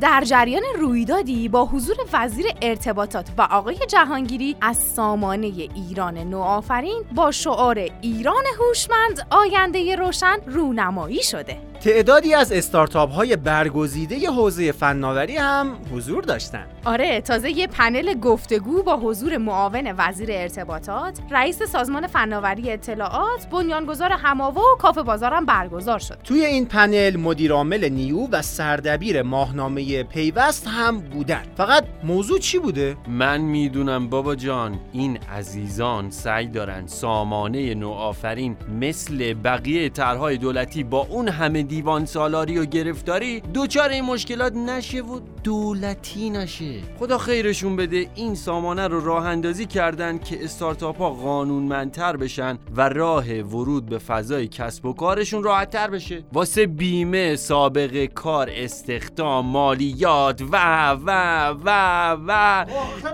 در 0.00 0.24
جریان 0.24 0.62
رویدادی 0.78 1.48
با 1.48 1.64
حضور 1.64 1.96
وزیر 2.12 2.46
ارتباطات 2.62 3.28
و 3.38 3.42
آقای 3.42 3.78
جهانگیری 3.88 4.56
از 4.60 4.76
سامانه 4.76 5.46
ایران 5.46 6.18
نوآفرین 6.18 7.02
با 7.14 7.30
شعار 7.30 7.78
ایران 8.00 8.44
هوشمند 8.58 9.26
آینده 9.30 9.96
روشن 9.96 10.36
رونمایی 10.46 11.22
شده. 11.22 11.69
تعدادی 11.80 12.34
از 12.34 12.52
استارتاپ 12.52 13.10
های 13.10 13.36
برگزیده 13.36 14.30
حوزه 14.30 14.72
فناوری 14.72 15.36
هم 15.36 15.76
حضور 15.94 16.22
داشتن. 16.22 16.66
آره 16.84 17.20
تازه 17.20 17.50
یه 17.50 17.66
پنل 17.66 18.14
گفتگو 18.14 18.82
با 18.82 18.96
حضور 18.96 19.36
معاون 19.36 19.94
وزیر 19.98 20.28
ارتباطات 20.32 21.18
رئیس 21.30 21.62
سازمان 21.62 22.06
فناوری 22.06 22.72
اطلاعات 22.72 23.46
بنیانگذار 23.50 24.12
هماوا 24.12 24.60
و 24.60 24.78
کافه 24.78 25.02
بازارم 25.02 25.46
برگزار 25.46 25.98
شد. 25.98 26.18
توی 26.24 26.44
این 26.44 26.66
پنل 26.66 27.16
مدیرعامل 27.16 27.88
نیو 27.88 28.26
و 28.32 28.42
سردبیر 28.42 29.22
ماهنامه 29.22 30.02
پیوست 30.02 30.66
هم 30.66 31.00
بودن. 31.00 31.42
فقط 31.56 31.84
موضوع 32.04 32.38
چی 32.38 32.58
بوده؟ 32.58 32.96
من 33.08 33.40
می‌دونم 33.40 34.08
بابا 34.08 34.34
جان 34.34 34.80
این 34.92 35.18
عزیزان 35.32 36.10
سعی 36.10 36.46
دارن 36.46 36.86
سامانه 36.86 37.74
نوآفرین 37.74 38.56
مثل 38.80 39.34
بقیه 39.34 39.88
طرحهای 39.88 40.36
دولتی 40.36 40.84
با 40.84 41.06
اون 41.10 41.28
همه 41.28 41.62
دیوان 41.70 42.04
سالاری 42.06 42.58
و 42.58 42.64
گرفتاری 42.64 43.40
دوچار 43.40 43.88
این 43.88 44.04
مشکلات 44.04 44.52
نشه 44.56 45.00
و 45.00 45.20
دولتی 45.44 46.30
نشه. 46.30 46.80
خدا 46.98 47.18
خیرشون 47.18 47.76
بده 47.76 48.06
این 48.14 48.34
سامانه 48.34 48.88
رو 48.88 49.04
راه 49.04 49.26
اندازی 49.26 49.66
کردن 49.66 50.18
که 50.18 50.44
استارتاپ 50.44 50.98
ها 50.98 51.10
قانونمندتر 51.10 52.16
بشن 52.16 52.58
و 52.76 52.88
راه 52.88 53.40
ورود 53.40 53.86
به 53.86 53.98
فضای 53.98 54.48
کسب 54.48 54.86
و 54.86 54.92
کارشون 54.92 55.42
راحتتر 55.42 55.90
بشه. 55.90 56.22
واسه 56.32 56.66
بیمه 56.66 57.36
سابقه 57.36 58.06
کار 58.06 58.50
استخدام 58.52 59.46
مالیات 59.46 60.42
و 60.52 60.90
و 60.90 61.48
و 61.64 62.16
و. 62.26 62.66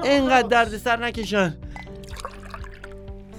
اینقدر 0.04 0.48
دردسر 0.48 0.96
نکشن. 0.96 1.56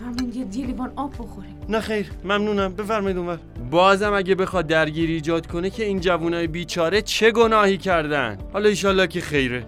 همین 0.06 0.34
یه 0.56 0.66
لیوان 0.66 0.92
آب 0.96 1.14
بخوریم. 1.14 1.58
نه 1.70 1.80
خیر 1.80 2.12
ممنونم. 2.24 2.74
بفرمایید 2.74 3.18
اونور. 3.18 3.40
بازم 3.70 4.14
اگه 4.14 4.36
بخواد 4.36 4.68
درگیری 4.68 5.14
ایجاد 5.14 5.48
کنه 5.48 5.70
که 5.70 5.84
این 5.86 6.00
جوونای 6.00 6.48
بیچاره 6.48 7.02
چه 7.02 7.32
گناهی 7.32 7.78
کردن؟ 7.78 8.38
حالا 8.54 8.70
ایشالله 8.70 9.08
که 9.08 9.22
خیره. 9.22 9.66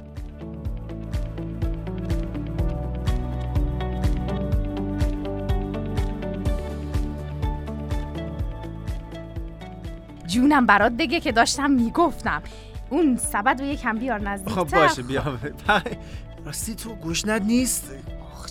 جونم 10.27 10.65
برات 10.65 10.91
بگه 10.91 11.19
که 11.19 11.31
داشتم 11.31 11.71
می‌گفتم. 11.71 12.41
اون 12.89 13.17
سبد 13.17 13.61
رو 13.61 13.67
یکم 13.67 13.97
بیار 13.97 14.21
نزدیکتر. 14.21 14.63
خب 14.63 14.69
باشه 14.69 15.01
بیا. 15.01 15.23
راستی 16.45 16.75
تو 16.75 16.95
گوشنت 16.95 17.41
نیست؟ 17.41 17.91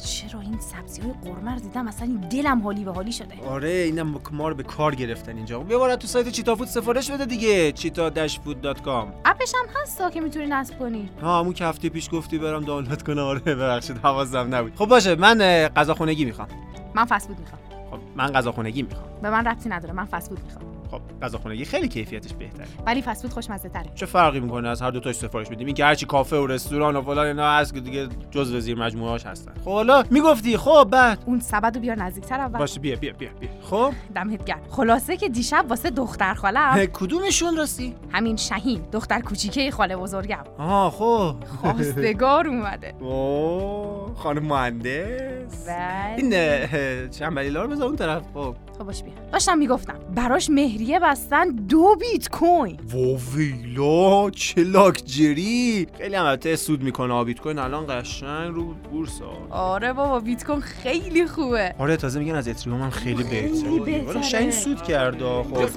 چرا 0.08 0.40
این 0.40 0.58
سبزی 0.58 1.02
های 1.02 1.12
قرمه 1.12 1.54
رو 1.54 1.60
دیدم؟ 1.60 1.88
اصلا 1.88 2.06
این 2.06 2.20
دلم 2.20 2.62
حالی 2.62 2.84
به 2.84 2.92
حالی 2.92 3.12
شده. 3.12 3.34
آره 3.48 3.68
اینم 3.68 4.20
ما 4.32 4.48
رو 4.48 4.54
به 4.54 4.62
کار 4.62 4.94
گرفتن 4.94 5.36
اینجا. 5.36 5.58
بیا 5.58 5.96
تو 5.96 6.06
سایت 6.06 6.28
چیتا 6.28 6.54
فود 6.54 6.68
سفارش 6.68 7.10
بده 7.10 7.24
دیگه 7.26 7.72
چیتا 7.72 8.10
food.com 8.10 9.06
اپش 9.24 9.52
هم 9.54 9.82
هستا 9.82 10.10
که 10.10 10.20
می‌تونی 10.20 10.46
نصب 10.46 10.78
کنی. 10.78 11.10
ها 11.22 11.40
همون 11.40 11.52
که 11.52 11.64
هفته 11.64 11.88
پیش 11.88 12.08
گفتی 12.12 12.38
برم 12.38 12.64
دانلود 12.64 13.02
کنم. 13.02 13.18
آره 13.18 13.40
ببخشید 13.40 13.96
حواسم 13.96 14.54
نبود. 14.54 14.74
خب 14.76 14.86
باشه 14.86 15.14
من 15.14 15.38
غذا 15.76 15.94
خونگی 15.94 16.24
می‌خوام. 16.24 16.48
من 16.94 17.04
فست 17.04 17.28
فود 17.28 17.40
می‌خوام. 17.40 17.60
خب 17.90 17.98
من 18.16 18.26
غذا 18.26 18.52
خونگی 18.52 18.82
می‌خوام. 18.82 19.06
به 19.22 19.30
من 19.30 19.44
ربطی 19.44 19.68
نداره 19.68 19.94
من 19.94 20.04
فست 20.04 20.28
فود 20.28 20.40
می‌خوام. 20.44 20.77
خب 20.90 21.00
غذا 21.22 21.38
خونگی 21.38 21.64
خیلی 21.64 21.88
کیفیتش 21.88 22.32
بهتره. 22.32 22.66
ولی 22.86 23.02
فست 23.02 23.22
فود 23.22 23.32
خوشمزه 23.32 23.68
تره 23.68 23.84
چه 23.94 24.06
فرقی 24.06 24.40
می‌کنه 24.40 24.68
از 24.68 24.82
هر 24.82 24.90
دو 24.90 25.00
تاش 25.00 25.14
سفارش 25.14 25.48
بدیم؟ 25.48 25.66
این 25.66 25.74
که 25.76 25.84
هرچی 25.84 26.06
کافه 26.06 26.36
و 26.36 26.46
رستوران 26.46 26.96
و 26.96 27.02
فلان 27.02 27.26
اینا 27.26 27.50
هست 27.50 27.74
که 27.74 27.80
دیگه 27.80 28.08
جزء 28.30 28.58
زیر 28.58 28.78
مجموعهاش 28.78 29.26
هستن. 29.26 29.52
خب 29.64 29.70
حالا 29.70 30.04
می‌گفتی 30.10 30.56
خب 30.56 30.88
بعد. 30.90 31.18
اون 31.26 31.40
سبد 31.40 31.74
رو 31.74 31.80
بیار 31.80 31.96
نزدیکتر 31.96 32.40
اول. 32.40 32.58
باشه 32.58 32.80
بیا 32.80 32.96
بیا 32.96 33.12
بیا 33.18 33.30
بیا. 33.40 33.50
خب. 33.62 33.92
دمت 34.14 34.44
گرم. 34.44 34.60
خلاصه 34.70 35.16
که 35.16 35.28
دیشب 35.28 35.64
واسه 35.68 35.90
دختر 35.90 36.34
خالم 36.34 36.86
کدومشون 36.86 37.56
راستی؟ 37.56 37.94
همین 38.12 38.36
شهین 38.36 38.80
دختر 38.92 39.20
کوچیکه 39.20 39.70
خاله 39.70 39.96
بزرگم 39.96 40.44
آها 40.58 40.90
خب. 40.90 41.36
خواستگار 41.60 42.48
اومده. 42.48 42.94
اوه 43.00 44.14
خانم 44.16 44.42
مهندس. 44.42 45.66
بله. 45.68 46.14
این 46.16 47.10
چنبلیلا 47.10 47.62
رو 47.62 47.68
بذار 47.68 47.86
اون 47.86 47.96
طرف. 47.96 48.22
خب. 48.34 48.54
خب 48.78 48.84
باش 48.84 49.02
بیا. 49.02 49.12
داشتم 49.32 49.58
می‌گفتم 49.58 49.94
براش 50.14 50.50
مهریه 50.50 50.98
بستن 50.98 51.48
دو 51.48 51.96
بیت 52.00 52.28
کوین 52.28 52.80
واویلا 52.92 54.30
چه 54.30 54.64
لاکجری. 54.64 55.86
خیلی 55.98 56.14
هم 56.14 56.24
البته 56.24 56.56
سود 56.56 56.82
می‌کنه. 56.82 57.24
بیت 57.24 57.40
کوین 57.40 57.58
الان 57.58 57.86
قشنگ 57.88 58.54
رو 58.54 58.74
بورس 58.74 59.20
آره 59.50 59.92
بابا 59.92 60.20
بیت 60.20 60.44
کوین 60.44 60.60
خیلی 60.60 61.26
خوبه. 61.26 61.74
آره 61.78 61.96
تازه 61.96 62.18
میگن 62.18 62.34
از 62.34 62.48
اتریوم 62.48 62.82
هم 62.82 62.90
خیلی 62.90 63.24
خیلی 63.24 63.48
بهتره. 63.48 63.80
بهتره. 63.80 64.22
شاین 64.22 64.50
سود 64.50 64.82
کرده 64.82 65.42
خب. 65.42 65.68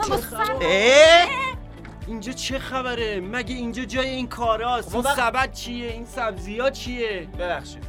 اینجا 2.07 2.31
چه 2.31 2.59
خبره؟ 2.59 3.19
مگه 3.19 3.55
اینجا 3.55 3.85
جای 3.85 4.09
این 4.09 4.27
کاراست؟ 4.27 4.95
اون 4.95 5.03
وقت- 5.05 5.17
سبد 5.17 5.51
چیه؟ 5.53 5.87
این 5.91 6.05
سبزی 6.05 6.59
ها 6.59 6.69
چیه؟ 6.69 7.27
ببخشید. 7.39 7.83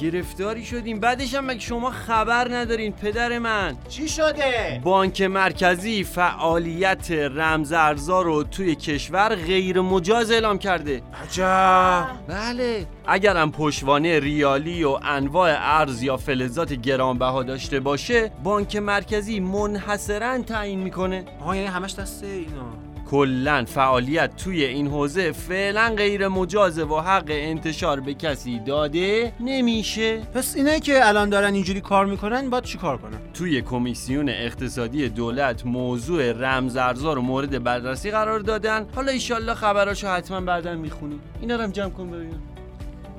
گرفتاری 0.00 0.64
شدیم. 0.64 1.00
بعدش 1.00 1.34
هم 1.34 1.44
مگه 1.44 1.60
شما 1.60 1.90
خبر 1.90 2.48
ندارین 2.54 2.92
پدر 2.92 3.38
من؟ 3.38 3.76
چی 3.88 4.08
شده؟ 4.08 4.80
بانک 4.84 5.22
مرکزی 5.22 6.04
فعالیت 6.04 7.10
رمز 7.10 7.72
ارزا 7.72 8.22
رو 8.22 8.42
توی 8.44 8.74
کشور 8.74 9.34
غیر 9.34 9.80
مجاز 9.80 10.30
اعلام 10.30 10.58
کرده. 10.58 11.02
عجب. 11.24 12.06
بله. 12.28 12.86
اگرم 13.06 13.52
پشتوانه 13.52 14.20
ریالی 14.20 14.84
و 14.84 14.98
انواع 15.02 15.50
ارز 15.80 16.02
یا 16.02 16.16
فلزات 16.16 16.72
گرانبها 16.72 17.42
داشته 17.42 17.80
باشه 17.80 18.30
بانک 18.42 18.76
مرکزی 18.76 19.40
منحصرا 19.40 20.38
تعیین 20.42 20.78
می‌کنه. 20.80 21.24
آها 21.40 21.56
یعنی 21.56 21.68
همش 21.68 21.94
دسته 21.94 22.26
اینا 22.26 22.83
کلا 23.10 23.64
فعالیت 23.64 24.36
توی 24.36 24.64
این 24.64 24.86
حوزه 24.86 25.32
فعلا 25.32 25.94
غیر 25.96 26.28
مجازه 26.28 26.84
و 26.84 27.00
حق 27.00 27.24
انتشار 27.28 28.00
به 28.00 28.14
کسی 28.14 28.58
داده 28.58 29.32
نمیشه. 29.40 30.20
پس 30.20 30.56
اینایی 30.56 30.80
که 30.80 31.08
الان 31.08 31.28
دارن 31.28 31.54
اینجوری 31.54 31.80
کار 31.80 32.06
می‌کنن 32.06 32.50
باید 32.50 32.64
چی 32.64 32.78
کار 32.78 32.96
کنن؟ 32.96 33.18
توی 33.34 33.62
کمیسیون 33.62 34.28
اقتصادی 34.28 35.08
دولت 35.08 35.66
موضوع 35.66 36.32
رمزارزها 36.32 37.12
رو 37.12 37.22
مورد 37.22 37.62
بررسی 37.64 38.10
قرار 38.10 38.40
دادن. 38.40 38.86
حالا 38.94 39.12
ایشالله 39.12 39.54
خبراشو 39.54 40.08
حتما 40.08 40.40
بعدا 40.40 40.74
می‌خونیم. 40.74 41.20
اینا 41.40 41.56
رو 41.56 41.62
هم 41.62 41.70
جمع 41.70 41.90
کن 41.90 42.10
ببینم. 42.10 42.42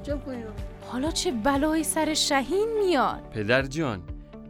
جمع 0.03 0.17
کن 0.17 0.31
اینا. 0.31 0.49
حالا 0.87 1.11
چه 1.11 1.31
بلایی 1.31 1.83
سر 1.83 2.13
شهین 2.13 2.67
میاد؟ 2.79 3.21
پدر 3.33 3.61
جان 3.61 4.01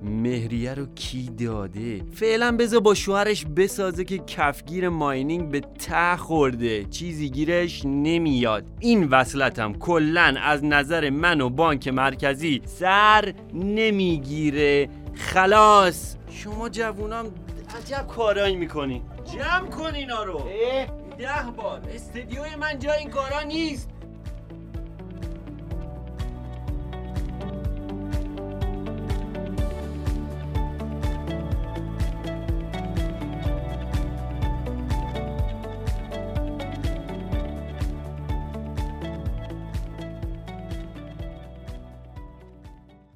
مهریه 0.03 0.73
رو 0.73 0.85
کی 0.95 1.29
داده؟ 1.39 2.01
فعلا 2.13 2.57
بذار 2.57 2.79
با 2.79 2.93
شوهرش 2.93 3.45
بسازه 3.45 4.03
که 4.03 4.17
کفگیر 4.17 4.89
ماینینگ 4.89 5.49
به 5.49 5.59
ته 5.59 6.17
خورده. 6.17 6.85
چیزی 6.85 7.29
گیرش 7.29 7.81
نمیاد. 7.85 8.65
این 8.79 9.03
وصلتم 9.03 9.73
کلا 9.73 10.35
از 10.43 10.63
نظر 10.63 11.09
من 11.09 11.41
و 11.41 11.49
بانک 11.49 11.87
مرکزی 11.87 12.61
سر 12.65 13.33
نمی‌گیره. 13.53 14.89
خلاص. 15.15 16.15
شما 16.31 16.69
جوونام 16.69 17.25
عجب 17.77 18.07
کارایی 18.07 18.55
می‌کنی 18.55 19.01
جمع 19.33 19.69
کن 19.69 19.95
اینا 19.95 20.23
رو 20.23 20.41
ده 21.17 21.51
بار. 21.57 21.81
استدیوی 21.93 22.55
من 22.59 22.79
جای 22.79 22.99
این 22.99 23.09
کارا 23.09 23.41
نیست. 23.41 23.89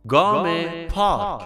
گام 0.10 0.66
پاک. 0.88 1.42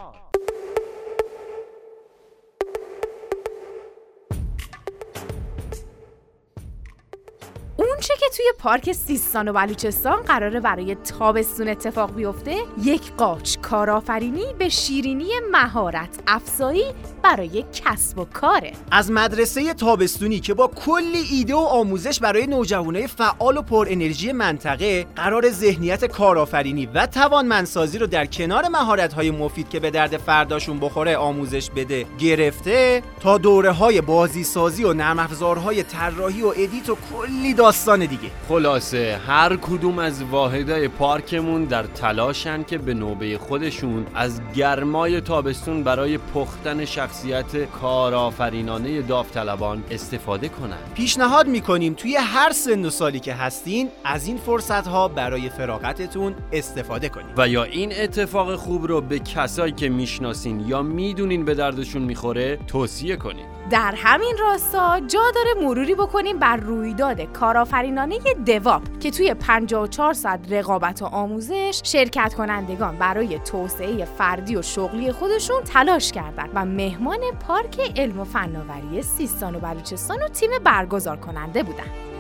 اون 7.78 7.88
چه 8.02 8.14
که 8.20 8.26
توی 8.38 8.46
پارک 8.60 8.92
سیستان 8.92 9.48
و 9.48 9.54
بلوچستان 9.54 10.22
قراره 10.22 10.60
برای 10.60 10.96
تابستون 10.96 11.68
اتفاق 11.68 12.16
بیفته 12.16 12.56
یک 12.84 13.14
قاچ 13.14 13.58
کارآفرینی 13.58 14.46
به 14.60 14.70
شیرینی 14.70 15.30
مهارت 15.52 16.20
افزایی 16.28 16.86
برای 17.24 17.66
کسب 17.74 18.20
و 18.20 18.26
کاره. 18.26 18.72
از 18.92 19.12
مدرسه 19.12 19.74
تابستونی 19.74 20.40
که 20.40 20.54
با 20.54 20.68
کلی 20.68 21.24
ایده 21.32 21.56
و 21.56 21.58
آموزش 21.58 22.20
برای 22.20 22.48
نوجوانای 22.48 23.08
فعال 23.08 23.58
و 23.58 23.62
پر 23.62 23.88
انرژی 23.90 24.32
منطقه 24.32 25.06
قراره 25.16 25.52
ذهنیت 25.52 26.06
کارآفرینی 26.06 26.86
و 26.86 27.08
توانمندسازی 27.08 27.98
رو 27.98 28.08
در 28.08 28.26
کنار 28.26 28.68
مهارت‌های 28.68 29.32
مفید 29.32 29.70
که 29.70 29.80
به 29.80 29.92
درد 29.92 30.18
فرداشون 30.18 30.80
بخوره 30.80 31.18
آموزش 31.18 31.70
بده 31.70 32.06
گرفته 32.20 33.04
تا 33.20 33.38
دوره 33.38 33.72
های 33.72 34.02
بازی 34.02 34.44
سازی 34.44 34.84
و 34.84 34.94
نرم 34.94 35.20
افزارهای 35.20 35.84
طراحی 35.84 36.42
و 36.42 36.48
edit 36.48 36.90
و 36.90 36.98
کلی 37.12 37.54
داستان 37.54 38.00
دیگه. 38.00 38.30
خلاصه 38.50 39.20
هر 39.28 39.56
کدوم 39.56 40.00
از 40.00 40.24
واحدای 40.24 40.88
پارکمون 40.88 41.64
در 41.66 41.84
تلاشن 41.84 42.64
که 42.64 42.78
به 42.78 42.94
نوبه 42.94 43.38
خودشون 43.38 44.06
از 44.16 44.42
گرمای 44.56 45.22
تابستون 45.22 45.84
برای 45.84 46.18
پختن 46.18 46.86
شخصیت 47.14 47.72
کارآفرینانه 47.72 49.02
داوطلبان 49.02 49.84
استفاده 49.92 50.50
کنن 50.50 50.78
پیشنهاد 50.94 51.48
می‌کنیم 51.48 51.94
توی 51.94 52.16
هر 52.16 52.52
سن 52.52 52.86
و 52.86 52.90
سالی 52.90 53.20
که 53.20 53.34
هستین 53.34 53.90
از 54.04 54.28
این 54.28 54.38
فرصت 54.38 54.88
ها 54.88 55.08
برای 55.08 55.50
فراغتتون 55.50 56.36
استفاده 56.52 57.10
کنیم 57.10 57.28
و 57.38 57.48
یا 57.48 57.64
این 57.64 57.92
اتفاق 58.02 58.56
خوب 58.56 58.88
رو 58.88 59.02
به 59.02 59.20
کسایی 59.20 59.72
که 59.74 59.90
می‌شناسین 59.90 60.60
یا 60.60 60.82
می‌دونین 60.82 61.46
به 61.46 61.54
دردشون 61.54 62.02
می‌خوره 62.02 62.60
توصیه 62.68 63.16
کنین 63.16 63.46
در 63.70 63.94
همین 63.98 64.36
راستا 64.40 65.00
جا 65.00 65.22
داره 65.36 65.66
مروری 65.68 65.96
بکنیم 65.96 66.40
بر 66.40 66.58
رویداد 66.58 67.22
کارآفرینانه 67.22 68.20
دواب 68.46 68.82
که 69.00 69.12
توی 69.12 69.34
54 69.34 70.14
ساعت 70.14 70.40
رقابت 70.50 71.02
و 71.02 71.06
آموزش 71.06 71.82
شرکت 71.84 72.34
کنندگان 72.34 72.98
برای 72.98 73.40
توسعه 73.40 74.06
فردی 74.06 74.56
و 74.56 74.62
شغلی 74.62 75.12
خودشون 75.12 75.64
تلاش 75.64 76.12
کردند 76.12 76.50
و 76.54 76.66
مهمان 76.66 77.20
پارک 77.48 78.00
علم 78.00 78.20
و 78.20 78.24
فناوری 78.24 79.02
سیستان 79.02 79.56
و 79.56 79.60
بلوچستان 79.60 80.18
و 80.24 80.28
تیم 80.28 80.50
برگزار 80.64 81.18
کننده 81.18 81.64
بودند. 81.64 82.13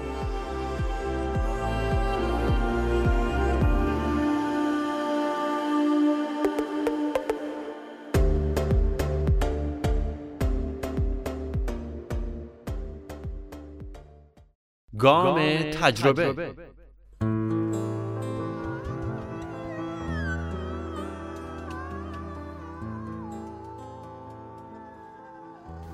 گام 15.04 15.39
تجربه. 15.82 16.34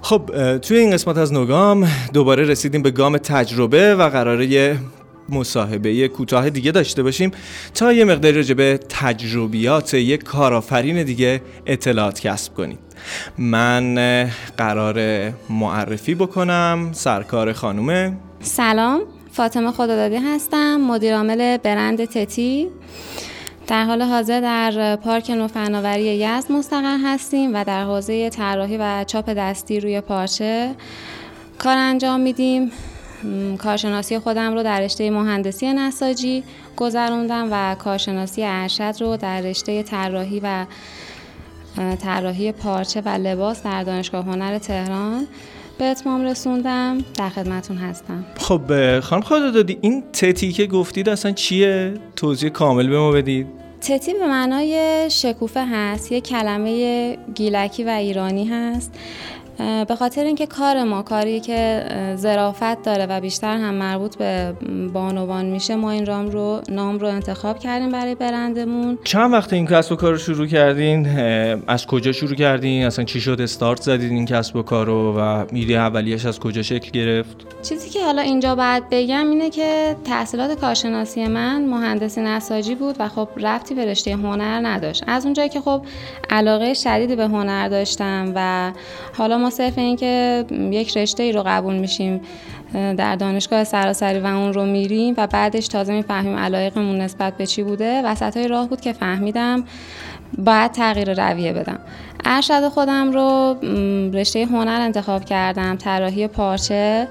خب 0.01 0.57
توی 0.57 0.77
این 0.77 0.91
قسمت 0.91 1.17
از 1.17 1.33
نوگام 1.33 1.87
دوباره 2.13 2.43
رسیدیم 2.43 2.81
به 2.81 2.91
گام 2.91 3.17
تجربه 3.17 3.95
و 3.95 4.09
قراره 4.09 4.45
یه 4.45 4.77
مصاحبه 5.29 6.07
کوتاه 6.07 6.49
دیگه 6.49 6.71
داشته 6.71 7.03
باشیم 7.03 7.31
تا 7.73 7.93
یه 7.93 8.05
مقداری 8.05 8.35
راجع 8.35 8.53
به 8.53 8.79
تجربیات 8.89 9.93
یک 9.93 10.23
کارآفرین 10.23 11.03
دیگه 11.03 11.41
اطلاعات 11.65 12.19
کسب 12.19 12.53
کنیم. 12.53 12.79
من 13.37 13.95
قرار 14.57 15.29
معرفی 15.49 16.15
بکنم 16.15 16.89
سرکار 16.93 17.53
خانومه 17.53 18.17
سلام 18.41 19.01
فاطمه 19.31 19.71
خدادادی 19.71 20.15
هستم 20.15 20.77
مدیر 20.81 21.15
عامل 21.15 21.57
برند 21.57 22.05
تتی. 22.05 22.67
در 23.67 23.83
حال 23.83 24.01
حاضر 24.01 24.39
در 24.39 24.95
پارک 24.95 25.29
نوفناوری 25.29 26.03
یزد 26.03 26.51
مستقر 26.51 26.97
هستیم 27.03 27.55
و 27.55 27.63
در 27.63 27.83
حوزه 27.83 28.29
طراحی 28.29 28.77
و 28.77 29.03
چاپ 29.03 29.29
دستی 29.29 29.79
روی 29.79 30.01
پارچه 30.01 30.75
کار 31.57 31.77
انجام 31.77 32.19
میدیم. 32.19 32.71
کارشناسی 33.57 34.19
خودم 34.19 34.53
رو 34.53 34.63
در 34.63 34.81
رشته 34.81 35.11
مهندسی 35.11 35.73
نساجی 35.73 36.43
گذروندم 36.77 37.47
و 37.51 37.75
کارشناسی 37.75 38.43
ارشد 38.45 38.95
رو 38.99 39.17
در 39.17 39.41
رشته 39.41 39.83
طراحی 39.83 40.39
و 40.39 40.65
طراحی 42.01 42.51
پارچه 42.51 43.01
و 43.01 43.09
لباس 43.09 43.63
در 43.63 43.83
دانشگاه 43.83 44.25
هنر 44.25 44.57
تهران. 44.57 45.27
به 45.79 45.85
اتمام 45.85 46.25
رسوندم 46.25 46.97
در 47.17 47.29
خدمتون 47.29 47.77
هستم. 47.77 48.25
خب 48.37 48.99
خانم 48.99 49.21
خدا 49.21 49.51
دادی 49.51 49.77
این 49.81 50.03
تتی 50.13 50.51
که 50.51 50.65
گفتید 50.67 51.09
اصلا 51.09 51.31
چیه؟ 51.31 51.93
توضیح 52.15 52.49
کامل 52.49 52.87
به 52.87 52.99
ما 52.99 53.11
بدید. 53.11 53.47
تتی 53.81 54.13
به 54.13 54.27
معنای 54.27 55.07
شکوفه 55.09 55.65
هست 55.65 56.11
یه 56.11 56.21
کلمه 56.21 57.17
گیلکی 57.35 57.83
و 57.83 57.89
ایرانی 57.89 58.45
هست. 58.45 58.93
به 59.59 59.95
خاطر 59.99 60.23
اینکه 60.23 60.45
کار 60.45 60.83
ما 60.83 61.01
کاری 61.01 61.39
که 61.39 61.85
ظرافت 62.15 62.81
داره 62.81 63.05
و 63.05 63.21
بیشتر 63.21 63.57
هم 63.57 63.73
مربوط 63.73 64.17
به 64.17 64.53
بانوان 64.93 65.45
میشه 65.45 65.75
ما 65.75 65.91
این 65.91 66.05
رام 66.05 66.29
رو 66.29 66.61
نام 66.69 66.99
رو 66.99 67.07
انتخاب 67.07 67.59
کردیم 67.59 67.89
برای 67.89 68.15
برندمون. 68.15 68.97
چند 69.03 69.33
وقت 69.33 69.53
این 69.53 69.67
کسب 69.67 69.91
و 69.91 69.95
کار 69.95 70.11
رو 70.11 70.17
شروع 70.17 70.47
کردین؟ 70.47 71.07
از 71.67 71.85
کجا 71.85 72.11
شروع 72.11 72.35
کردین؟ 72.35 72.85
اصلا 72.85 73.05
چی 73.05 73.21
شد؟ 73.21 73.41
استارت 73.41 73.81
زدین 73.81 74.11
این 74.11 74.25
کسب 74.25 74.55
و 74.55 74.61
کار 74.61 74.85
رو 74.85 75.19
و 75.19 75.45
ایده 75.53 75.73
اولیش 75.73 76.25
از 76.25 76.39
کجا 76.39 76.61
شکل 76.61 76.91
گرفت؟ 76.91 77.37
چیزی 77.61 77.89
که 77.89 78.05
حالا 78.05 78.21
اینجا 78.21 78.55
باید 78.55 78.83
بگم 78.91 79.29
اینه 79.29 79.49
که 79.49 79.95
تحصیلات 80.05 80.59
کارشناسی 80.59 81.27
من 81.27 81.65
مهندسی 81.65 82.21
نساجی 82.21 82.75
بود 82.75 82.95
و 82.99 83.07
خب 83.07 83.29
رفتی 83.37 83.75
به 83.75 83.85
رشته 83.85 84.11
هنر 84.11 84.67
نداشت. 84.67 85.03
از 85.07 85.25
اونجایی 85.25 85.49
که 85.49 85.61
خب 85.61 85.81
علاقه 86.29 86.73
شدیدی 86.73 87.15
به 87.15 87.27
هنر 87.27 87.67
داشتم 87.69 88.31
و 88.35 88.71
حالا 89.17 89.37
ما 89.37 89.48
صرف 89.49 89.77
اینکه 89.77 90.45
یک 90.71 90.97
رشته 90.97 91.23
ای 91.23 91.31
رو 91.31 91.43
قبول 91.45 91.75
میشیم 91.75 92.21
در 92.73 93.15
دانشگاه 93.15 93.63
سراسری 93.63 94.19
و 94.19 94.25
اون 94.25 94.53
رو 94.53 94.65
میریم 94.65 95.13
و 95.17 95.27
بعدش 95.27 95.67
تازه 95.67 95.93
می‌فهمیم 95.93 96.37
علایقمون 96.37 97.01
نسبت 97.01 97.37
به 97.37 97.45
چی 97.45 97.63
بوده. 97.63 98.01
وسط 98.05 98.37
های 98.37 98.47
راه 98.47 98.67
بود 98.67 98.81
که 98.81 98.93
فهمیدم 98.93 99.63
باید 100.37 100.71
تغییر 100.71 101.13
رویه 101.13 101.53
بدم. 101.53 101.79
ارشد 102.25 102.67
خودم 102.67 103.11
رو 103.11 103.55
رشته 104.13 104.45
هنر 104.45 104.81
انتخاب 104.81 105.25
کردم 105.25 105.75
طراحی 105.75 106.27
پارچه 106.27 107.07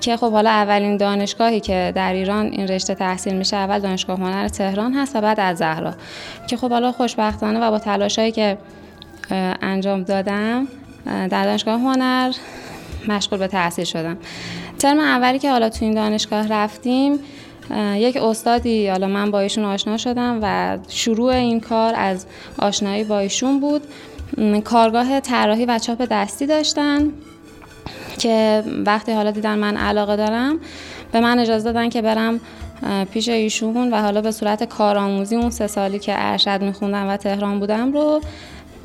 که 0.00 0.16
خب 0.16 0.32
حالا 0.32 0.50
اولین 0.50 0.96
دانشگاهی 0.96 1.60
که 1.60 1.92
در 1.94 2.12
ایران 2.12 2.46
این 2.46 2.68
رشته 2.68 2.94
تحصیل 2.94 3.34
میشه 3.34 3.56
اول 3.56 3.78
دانشگاه 3.78 4.18
هنر 4.18 4.48
تهران 4.48 4.94
هست 4.94 5.16
و 5.16 5.20
بعد 5.20 5.40
از 5.40 5.58
زهرا. 5.58 5.94
که 6.46 6.56
خب 6.56 6.70
حالا 6.70 6.92
خوشبختانه 6.92 7.60
و 7.60 7.70
با 7.70 7.78
تلاشایی 7.78 8.32
که 8.32 8.58
انجام 9.62 10.02
دادم 10.02 10.68
در 11.04 11.44
دانشگاه 11.44 11.80
هنر 11.80 12.32
مشغول 13.08 13.38
به 13.38 13.46
تحصیل 13.46 13.84
شدم. 13.84 14.16
ترم 14.78 14.98
اولی 14.98 15.38
که 15.38 15.50
حالا 15.50 15.68
تو 15.68 15.84
این 15.84 15.94
دانشگاه 15.94 16.48
رفتیم 16.48 17.18
یک 17.94 18.16
استادی 18.16 18.88
حالا 18.88 19.06
من 19.06 19.30
با 19.30 19.40
ایشون 19.40 19.64
آشنا 19.64 19.96
شدم 19.96 20.38
و 20.42 20.78
شروع 20.88 21.32
این 21.32 21.60
کار 21.60 21.94
از 21.96 22.26
آشنایی 22.58 23.04
با 23.04 23.18
ایشون 23.18 23.60
بود. 23.60 23.82
کارگاه 24.64 25.20
طراحی 25.20 25.66
و 25.66 25.78
چاپ 25.78 26.06
دستی 26.10 26.46
داشتن 26.46 27.12
که 28.18 28.64
وقتی 28.86 29.12
حالا 29.12 29.30
دیدن 29.30 29.58
من 29.58 29.76
علاقه 29.76 30.16
دارم 30.16 30.58
به 31.12 31.20
من 31.20 31.38
اجازه 31.38 31.64
دادن 31.72 31.88
که 31.88 32.02
برم 32.02 32.40
پیش 33.12 33.28
ایشون 33.28 33.90
و 33.92 34.02
حالا 34.02 34.20
به 34.20 34.30
صورت 34.30 34.64
کارآموزی 34.64 35.36
اون 35.36 35.50
سه 35.50 35.66
سالی 35.66 35.98
که 35.98 36.14
ارشد 36.16 36.62
میخوندم 36.62 37.08
و 37.08 37.16
تهران 37.16 37.60
بودم 37.60 37.92
رو 37.92 38.20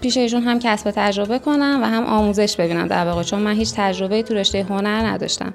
پیش 0.04 0.18
ایشون 0.18 0.44
هم 0.44 0.60
کسب 0.60 0.92
تجربه 0.92 1.40
کنم 1.40 1.80
و 1.84 1.86
هم 1.86 2.06
آموزش 2.06 2.56
ببینم 2.56 2.88
در 2.88 3.06
واقع 3.06 3.24
چون 3.24 3.40
من 3.40 3.54
هیچ 3.54 3.74
تجربه 3.76 4.24
تو 4.24 4.34
رشته 4.34 4.64
هنر 4.70 5.06
نداشتم. 5.06 5.54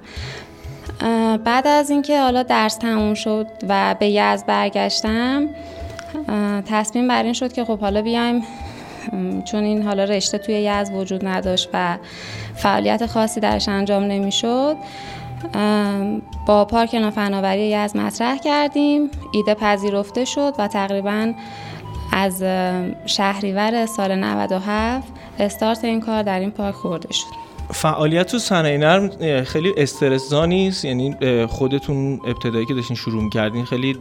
بعد 1.45 1.67
از 1.67 1.91
اینکه 1.91 2.21
حالا 2.21 2.43
درس 2.43 2.77
تموم 2.77 3.15
شد 3.15 3.47
و 3.69 3.95
به 3.99 4.09
یزد 4.09 4.47
برگشتم 4.47 5.49
تصمیم 6.67 7.09
بر 7.09 7.23
این 7.23 7.33
شد 7.33 7.53
که 7.53 7.65
خب 7.65 7.81
حالا 7.81 8.03
بیایم. 8.03 8.43
چون 9.45 9.65
این 9.65 9.83
حالا 9.83 10.05
رشته 10.05 10.39
توی 10.39 10.55
یزد 10.55 10.95
وجود 10.95 11.27
نداشت 11.27 11.69
و 11.73 11.99
فعالیت 12.55 13.07
خاصی 13.07 13.41
درش 13.41 13.69
انجام 13.69 14.03
نمی‌شد 14.05 14.77
با 16.47 16.65
پارک 16.65 16.95
نوفناوری 16.95 17.69
یزد 17.69 17.97
مطرح 17.97 18.39
کردیم. 18.39 19.11
ایده 19.33 19.55
پذیرفته 19.55 20.25
شد 20.25 20.55
و 20.59 20.69
تقریبا 20.69 21.33
از 22.19 22.43
شهریور 23.07 23.87
سال 23.87 24.15
97 24.15 25.09
استارت 25.39 25.85
این 25.85 26.01
کار 26.01 26.23
در 26.23 26.41
این 26.41 26.51
پارک 26.51 26.75
خورده 26.75 27.13
شد. 27.13 27.48
فعالیت 27.73 28.27
تو 28.27 28.39
صنایع 28.39 28.79
نرم 28.79 29.11
خیلی 29.45 29.75
استرس 29.77 30.33
نیست. 30.33 30.85
یعنی 30.85 31.17
خودتون 31.47 32.21
ابتدایی 32.27 32.67
که 32.67 32.75
داشتین 32.75 32.97
شروع 32.97 33.23
می‌کردین 33.23 33.65
خیلی 33.65 33.93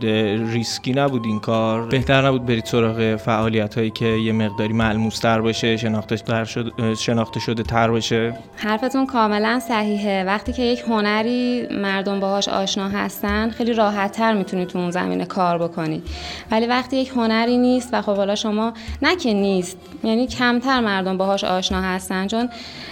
ریسکی 0.54 0.94
نبود 0.94 1.26
این 1.26 1.40
کار. 1.40 1.86
بهتر 1.86 2.28
نبود 2.28 2.46
برید 2.46 2.66
سراغ 2.66 3.16
فعالیت 3.16 3.78
هایی 3.78 3.90
که 3.90 4.06
یه 4.06 4.32
مقداری 4.32 4.74
ملموس 4.74 5.20
تر 5.20 5.42
باشه 5.42 5.78
شناخته, 5.78 6.44
شده، 6.46 6.96
شناخته 6.96 7.40
شده 7.40 7.64
تر 7.64 7.92
باشه. 7.92 8.34
حرفتون 8.56 9.06
کاملا 9.06 9.60
صحیحه. 9.60 10.24
وقتی 10.24 10.54
که 10.54 10.62
یک 10.62 10.84
هنری 10.88 11.68
مردم 11.72 12.20
باهاش 12.20 12.48
آشنا 12.48 12.90
هستن 12.90 13.50
خیلی 13.50 13.74
راحت 13.74 14.12
تر 14.12 14.34
می‌تونی 14.34 14.66
تو 14.66 14.80
اون 14.80 14.92
زمینه 14.92 15.26
کار 15.26 15.58
بکنی. 15.58 16.04
ولی 16.52 16.66
وقتی 16.66 16.98
یک 16.98 17.10
هنری 17.16 17.58
نیست 17.58 17.90
و 17.94 18.02
خب 18.02 18.16
حالا 18.16 18.36
شما 18.36 18.74
نه 19.02 19.16
نیست 19.26 19.78
یعنی 20.04 20.28
کمتر 20.28 20.80
مردم 20.80 21.18
باهاش 21.18 21.44
آشنا 21.44 21.82
هستن. 21.82 22.28
چون 22.28 22.50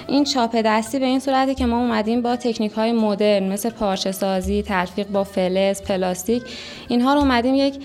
این 0.07 0.23
چاپ 0.23 0.55
دستی 0.65 0.99
به 0.99 1.05
این 1.05 1.19
صورتی 1.19 1.55
که 1.55 1.65
ما 1.65 1.77
اومدیم 1.77 2.21
با 2.21 2.35
تکنیک 2.35 2.71
های 2.71 2.91
مدرن 2.91 3.53
مثل 3.53 3.69
پارچه 3.69 4.11
سازی 4.11 4.63
تلفیق 4.63 5.07
با 5.07 5.23
فلز 5.23 5.81
پلاستیک 5.81 6.43
اینها 6.87 7.13
رو 7.13 7.19
اومدیم 7.19 7.55
یک 7.55 7.79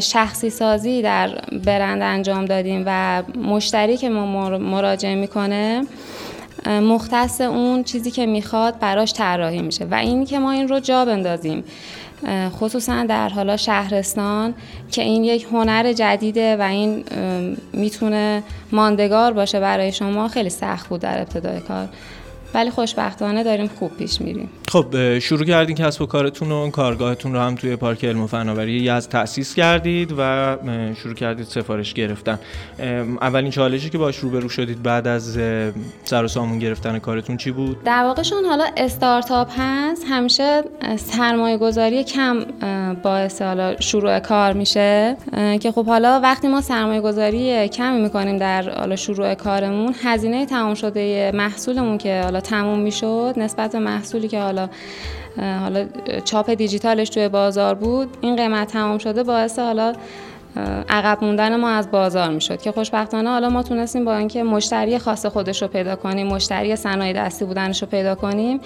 شخصی 0.00 0.50
سازی 0.50 1.02
در 1.02 1.28
برند 1.66 2.02
انجام 2.02 2.44
دادیم 2.44 2.82
و 2.86 3.22
مشتری 3.42 3.96
که 3.96 4.08
ما 4.08 4.58
مراجعه 4.58 5.14
می‌کنه 5.14 5.82
مختص 6.66 7.40
اون 7.40 7.84
چیزی 7.84 8.10
که 8.10 8.26
می‌خواد 8.26 8.78
براش 8.78 9.12
طراحی 9.12 9.62
میشه 9.62 9.84
و 9.84 9.94
این 9.94 10.24
که 10.24 10.38
ما 10.38 10.50
این 10.50 10.68
رو 10.68 10.80
جا 10.80 11.04
بندازیم 11.04 11.64
خصوصا 12.50 13.04
در 13.04 13.28
حالا 13.28 13.56
شهرستان 13.56 14.54
که 14.90 15.02
این 15.02 15.24
یک 15.24 15.46
هنر 15.52 15.92
جدیده 15.92 16.56
و 16.56 16.62
این 16.62 17.04
می‌تونه 17.72 18.42
ماندگار 18.72 19.32
باشه 19.32 19.60
برای 19.60 19.92
شما 19.92 20.28
خیلی 20.28 20.50
سخت 20.50 20.88
بود 20.88 21.00
در 21.00 21.18
ابتدای 21.18 21.60
کار. 21.60 21.88
ولی 22.56 22.70
خوشبختانه 22.70 23.44
داریم 23.44 23.66
خوب 23.68 23.96
پیش 23.96 24.20
میریم. 24.20 24.48
خب 24.68 25.18
شروع 25.18 25.44
کردین 25.44 25.76
کسب 25.76 26.02
و 26.02 26.06
کارتون 26.06 26.52
و 26.52 26.70
کارگاهتون 26.70 27.32
رو 27.32 27.40
هم 27.40 27.54
توی 27.54 27.76
پارک 27.76 28.04
علم 28.04 28.22
و 28.22 28.26
فناوری 28.26 28.72
یزد 28.72 29.10
تأسیس 29.10 29.54
کردید 29.54 30.14
و 30.18 30.56
شروع 31.02 31.14
کردید 31.14 31.46
سفارش 31.46 31.94
گرفتن. 31.94 32.38
اولین 33.20 33.50
چالشی 33.50 33.90
که 33.90 33.98
باش 33.98 34.16
روبرو 34.16 34.48
شدید 34.48 34.82
بعد 34.82 35.06
از 35.06 35.38
سر 36.04 36.24
و 36.24 36.28
سامون 36.28 36.58
گرفتن 36.58 36.98
کارتون 36.98 37.36
چی 37.36 37.50
بود؟ 37.50 37.84
در 37.84 38.02
واقعشون 38.02 38.44
حالا 38.44 38.64
استارتاپ 38.76 39.48
هست. 39.58 40.04
همیشه 40.08 40.62
سرمایه 40.96 41.58
گذاری 41.58 42.04
کم 42.04 42.44
باعث 43.02 43.42
حالا 43.42 43.80
شروع 43.80 44.18
کار 44.18 44.52
میشه 44.52 45.16
که 45.60 45.72
خب 45.72 45.86
حالا 45.86 46.20
وقتی 46.20 46.48
ما 46.48 46.60
سرمایه 46.60 47.00
گذاری 47.00 47.68
کمی 47.68 48.00
می‌کنیم 48.00 48.36
در 48.36 48.70
حالا 48.70 48.96
شروع 48.96 49.34
کارمون 49.34 49.94
هزینه 50.02 50.46
تمام 50.46 50.74
شده 50.74 51.32
محصولمون 51.34 51.98
که 51.98 52.20
حالا 52.24 52.40
تموم 52.40 52.78
می‌شد 52.78 53.34
نسبت 53.36 53.72
به 53.72 53.78
محصولی 53.78 54.28
که 54.28 54.40
حالا 54.40 54.55
حالا 55.38 55.86
چاپ 56.24 56.50
دیجیتالش 56.50 57.08
توی 57.08 57.28
بازار 57.28 57.74
بود. 57.74 58.16
این 58.20 58.36
قیمت 58.36 58.68
تمام 58.68 58.98
شده 58.98 59.22
باعث 59.22 59.58
حالا 59.58 59.92
عقب 60.88 61.24
موندن 61.24 61.56
ما 61.56 61.70
از 61.70 61.90
بازار 61.90 62.30
می‌شد 62.30 62.62
که 62.62 62.72
خوشبختانه 62.72 63.30
حالا 63.30 63.48
ما 63.48 63.62
تونستیم 63.62 64.04
با 64.04 64.16
اینکه 64.16 64.42
مشتری 64.42 64.98
خاص 64.98 65.26
خودش 65.26 65.62
رو 65.62 65.68
پیدا 65.68 65.96
کنیم 65.96 66.26
مشتری 66.26 66.76
صنایع 66.76 67.12
دستی 67.12 67.44
بودنش 67.44 67.82
رو 67.82 67.88
پیدا 67.88 68.14
کنیم 68.14 68.60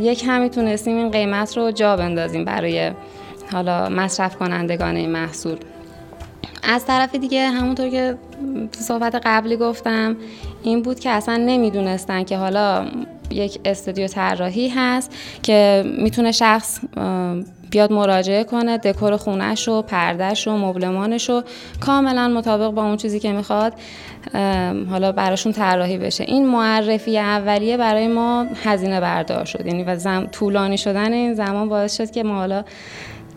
یک 0.00 0.24
همی 0.26 0.50
تونستیم 0.50 0.96
این 0.96 1.10
قیمت 1.10 1.56
رو 1.56 1.70
جا 1.70 1.96
بندازیم 1.96 2.44
برای 2.44 2.90
حالا 3.52 3.88
مصرف 3.88 4.36
کنندگان 4.36 4.96
این 4.96 5.10
محصول. 5.10 5.56
از 6.62 6.86
طرف 6.86 7.14
دیگه 7.14 7.48
همونطور 7.48 7.88
که 7.88 8.18
صحبت 8.70 9.20
قبلی 9.24 9.56
گفتم 9.56 10.16
این 10.62 10.82
بود 10.82 11.00
که 11.00 11.10
اصلا 11.10 11.36
نمی‌دونستن 11.36 12.24
که 12.24 12.36
حالا 12.36 12.86
یک 13.32 13.60
استودیو 13.64 14.06
طراحی 14.06 14.68
هست 14.68 15.12
که 15.42 15.84
می‌تونه 15.98 16.32
شخص 16.32 16.80
بیاد 17.70 17.92
مراجعه 17.92 18.44
کنه 18.44 18.78
دکور 18.78 19.16
خونش 19.16 19.68
و 19.68 19.82
پردهش 19.82 20.48
و 20.48 20.56
مبلمانش 20.56 21.30
و 21.30 21.42
کاملا 21.80 22.28
مطابق 22.28 22.70
با 22.70 22.84
اون 22.84 22.96
چیزی 22.96 23.20
که 23.20 23.32
می‌خواد 23.32 23.72
حالا 24.90 25.12
براشون 25.12 25.52
طراحی 25.52 25.98
بشه. 25.98 26.24
این 26.24 26.46
معرفی 26.46 27.18
اولیه 27.18 27.76
برای 27.76 28.08
ما 28.08 28.46
هزینه 28.64 29.00
بردار 29.00 29.44
شد. 29.44 29.66
یعنی 29.66 29.84
و 29.84 29.96
زم... 29.96 30.26
طولانی 30.32 30.78
شدن 30.78 31.12
این 31.12 31.34
زمان 31.34 31.68
باعث 31.68 31.96
شد 31.96 32.10
که 32.10 32.22
ما 32.22 32.34
حالا 32.34 32.64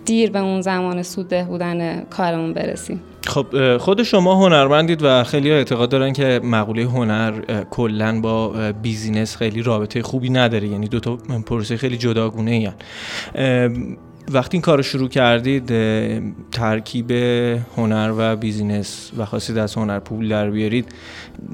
دیر 0.05 0.31
به 0.31 0.39
اون 0.39 0.62
زمان 0.62 1.03
سودده 1.03 1.43
بودن 1.43 2.03
کارمون 2.03 2.53
برسیم. 2.53 3.01
خب 3.27 3.77
خود 3.77 4.03
شما 4.03 4.35
هنرمندید 4.35 4.99
و 5.03 5.23
خیلی 5.23 5.51
اعتقاد 5.51 5.89
دارن 5.89 6.13
که 6.13 6.41
مقوله 6.43 6.83
هنر 6.83 7.63
کلا 7.69 8.21
با 8.21 8.71
business 8.71 9.36
خیلی 9.35 9.61
رابطه 9.61 10.03
خوبی 10.03 10.29
نداره. 10.29 10.67
یعنی 10.67 10.88
دو 10.88 10.99
تا 10.99 11.15
پروسه 11.45 11.77
خیلی 11.77 11.97
جداگونه 11.97 12.51
ای 12.51 12.69
وقتی 14.31 14.57
این 14.57 14.61
کار 14.61 14.77
رو 14.77 14.83
شروع 14.83 15.09
کردید 15.09 15.67
ترکیب 16.51 17.11
هنر 17.77 18.13
و 18.17 18.35
business 18.36 19.12
و 19.17 19.25
خواستید 19.25 19.57
از 19.57 19.75
هنر 19.75 19.99
پول 19.99 20.29
در 20.29 20.49
بیارید 20.49 20.85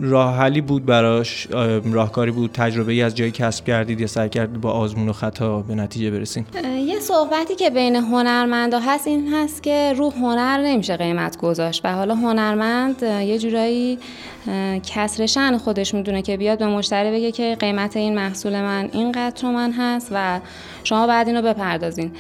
راه 0.02 0.38
حلی 0.38 0.62
بود 0.62 0.86
براش؟ 0.86 1.48
راهکاری 1.84 2.32
بود؟ 2.32 2.52
تجربه 2.54 2.92
ای 2.92 3.02
از 3.02 3.16
جایی 3.16 3.32
کسب 3.32 3.66
کردید 3.66 4.02
یا 4.02 4.08
سعی 4.08 4.30
کردید 4.30 4.62
با 4.62 4.72
آزمون 4.72 5.10
و 5.10 5.14
خطا 5.14 5.62
به 5.62 5.76
نتیجه 5.76 6.12
برسید 6.12 6.48
یه 6.86 7.00
صحبتی 7.00 7.56
که 7.56 7.70
بین 7.70 7.96
هنرمندا 7.96 8.80
هست 8.80 9.08
این 9.08 9.34
هست 9.34 9.64
که 9.64 9.94
رو 9.98 10.10
هنر 10.10 10.58
نمیشه 10.58 10.98
قیمت 10.98 11.38
گذاشت 11.38 11.82
و 11.86 11.94
حالا 11.96 12.16
هنرمند 12.16 13.04
یه 13.04 13.40
جورایی 13.40 14.00
کسر 14.84 15.26
شن 15.26 15.58
خودش 15.58 15.94
می‌دونه 15.94 16.22
که 16.22 16.38
بیاد 16.38 16.60
به 16.60 16.68
مشتری 16.68 17.12
بگه 17.12 17.32
که 17.32 17.58
قیمت 17.60 17.98
این 17.98 18.16
محصول 18.16 18.62
من 18.62 18.90
اینقدر 18.92 19.52
من 19.52 19.72
هست 19.72 20.08
و 20.12 20.40
شما 20.84 21.08
بعد 21.08 21.28
اینو 21.28 21.42
بپردازین. 21.42 22.12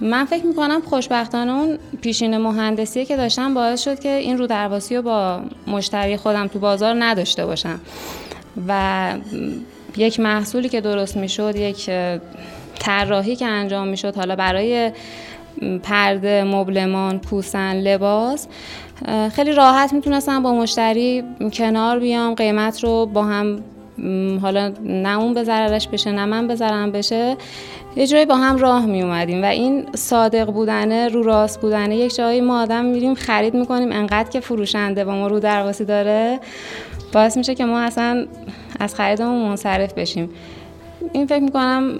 من 0.00 0.24
فکر 0.24 0.46
می‌کنم 0.46 0.82
خوشبختانه 0.84 1.52
اون 1.52 1.78
پیشین 2.00 2.36
مهندسی 2.36 3.04
که 3.04 3.16
داشتم 3.16 3.54
باعث 3.54 3.84
شد 3.84 4.00
که 4.00 4.08
این 4.08 4.38
رو 4.38 4.46
درواسی 4.46 4.96
رو 4.96 5.02
با 5.02 5.40
مشتری 5.66 6.16
خودم 6.16 6.46
تو 6.46 6.58
بازار 6.58 6.96
نداشته 6.98 7.46
باشم. 7.46 7.80
و 8.68 9.12
یک 9.96 10.20
محصولی 10.20 10.68
که 10.68 10.80
درست 10.80 11.16
می‌شد 11.16 11.56
یک 11.56 11.90
طراحی 12.78 13.36
که 13.36 13.46
انجام 13.46 13.88
می‌شد 13.88 14.16
حالا 14.16 14.36
برای 14.36 14.92
پرده 15.82 16.44
مبلمان 16.44 17.18
پوسن 17.18 17.76
لباس 17.76 18.46
خیلی 19.32 19.52
راحت 19.52 19.92
می‌تونستم 19.92 20.42
با 20.42 20.54
مشتری 20.54 21.24
کنار 21.52 21.98
بیام 21.98 22.34
قیمت 22.34 22.84
رو 22.84 23.06
با 23.06 23.24
هم 23.24 23.62
حالا 24.42 24.72
نه 24.84 25.18
اون 25.18 25.34
به 25.34 25.44
ضررش 25.44 25.88
بشه 25.88 26.12
نه 26.12 26.24
من 26.24 26.46
به 26.46 26.56
بشه. 26.90 27.36
یه 27.96 28.06
جایی 28.06 28.26
با 28.26 28.36
هم 28.36 28.56
راه 28.56 28.86
می 28.86 29.02
اومدیم 29.02 29.42
و 29.42 29.46
این 29.46 29.86
صادق 29.94 30.50
بودنه 30.50 31.08
رو 31.08 31.22
راست 31.22 31.60
بودنه 31.60 31.96
یک 31.96 32.14
جایی 32.14 32.40
ما 32.40 32.62
آدم 32.62 32.84
میریم 32.84 33.14
خرید 33.14 33.54
می‌کنیم. 33.54 33.92
انقدر 33.92 34.28
که 34.30 34.40
فروشنده 34.40 35.04
با 35.04 35.14
ما 35.14 35.26
رو 35.26 35.40
درواسی 35.40 35.84
داره 35.84 36.40
باعث 37.12 37.36
میشه 37.36 37.54
که 37.54 37.64
ما 37.64 37.80
اصلا 37.80 38.26
از 38.80 38.94
خریدمون 38.94 39.48
منصرف 39.48 39.94
بشیم. 39.94 40.30
این 41.12 41.26
فکر 41.26 41.42
می‌کنم 41.42 41.98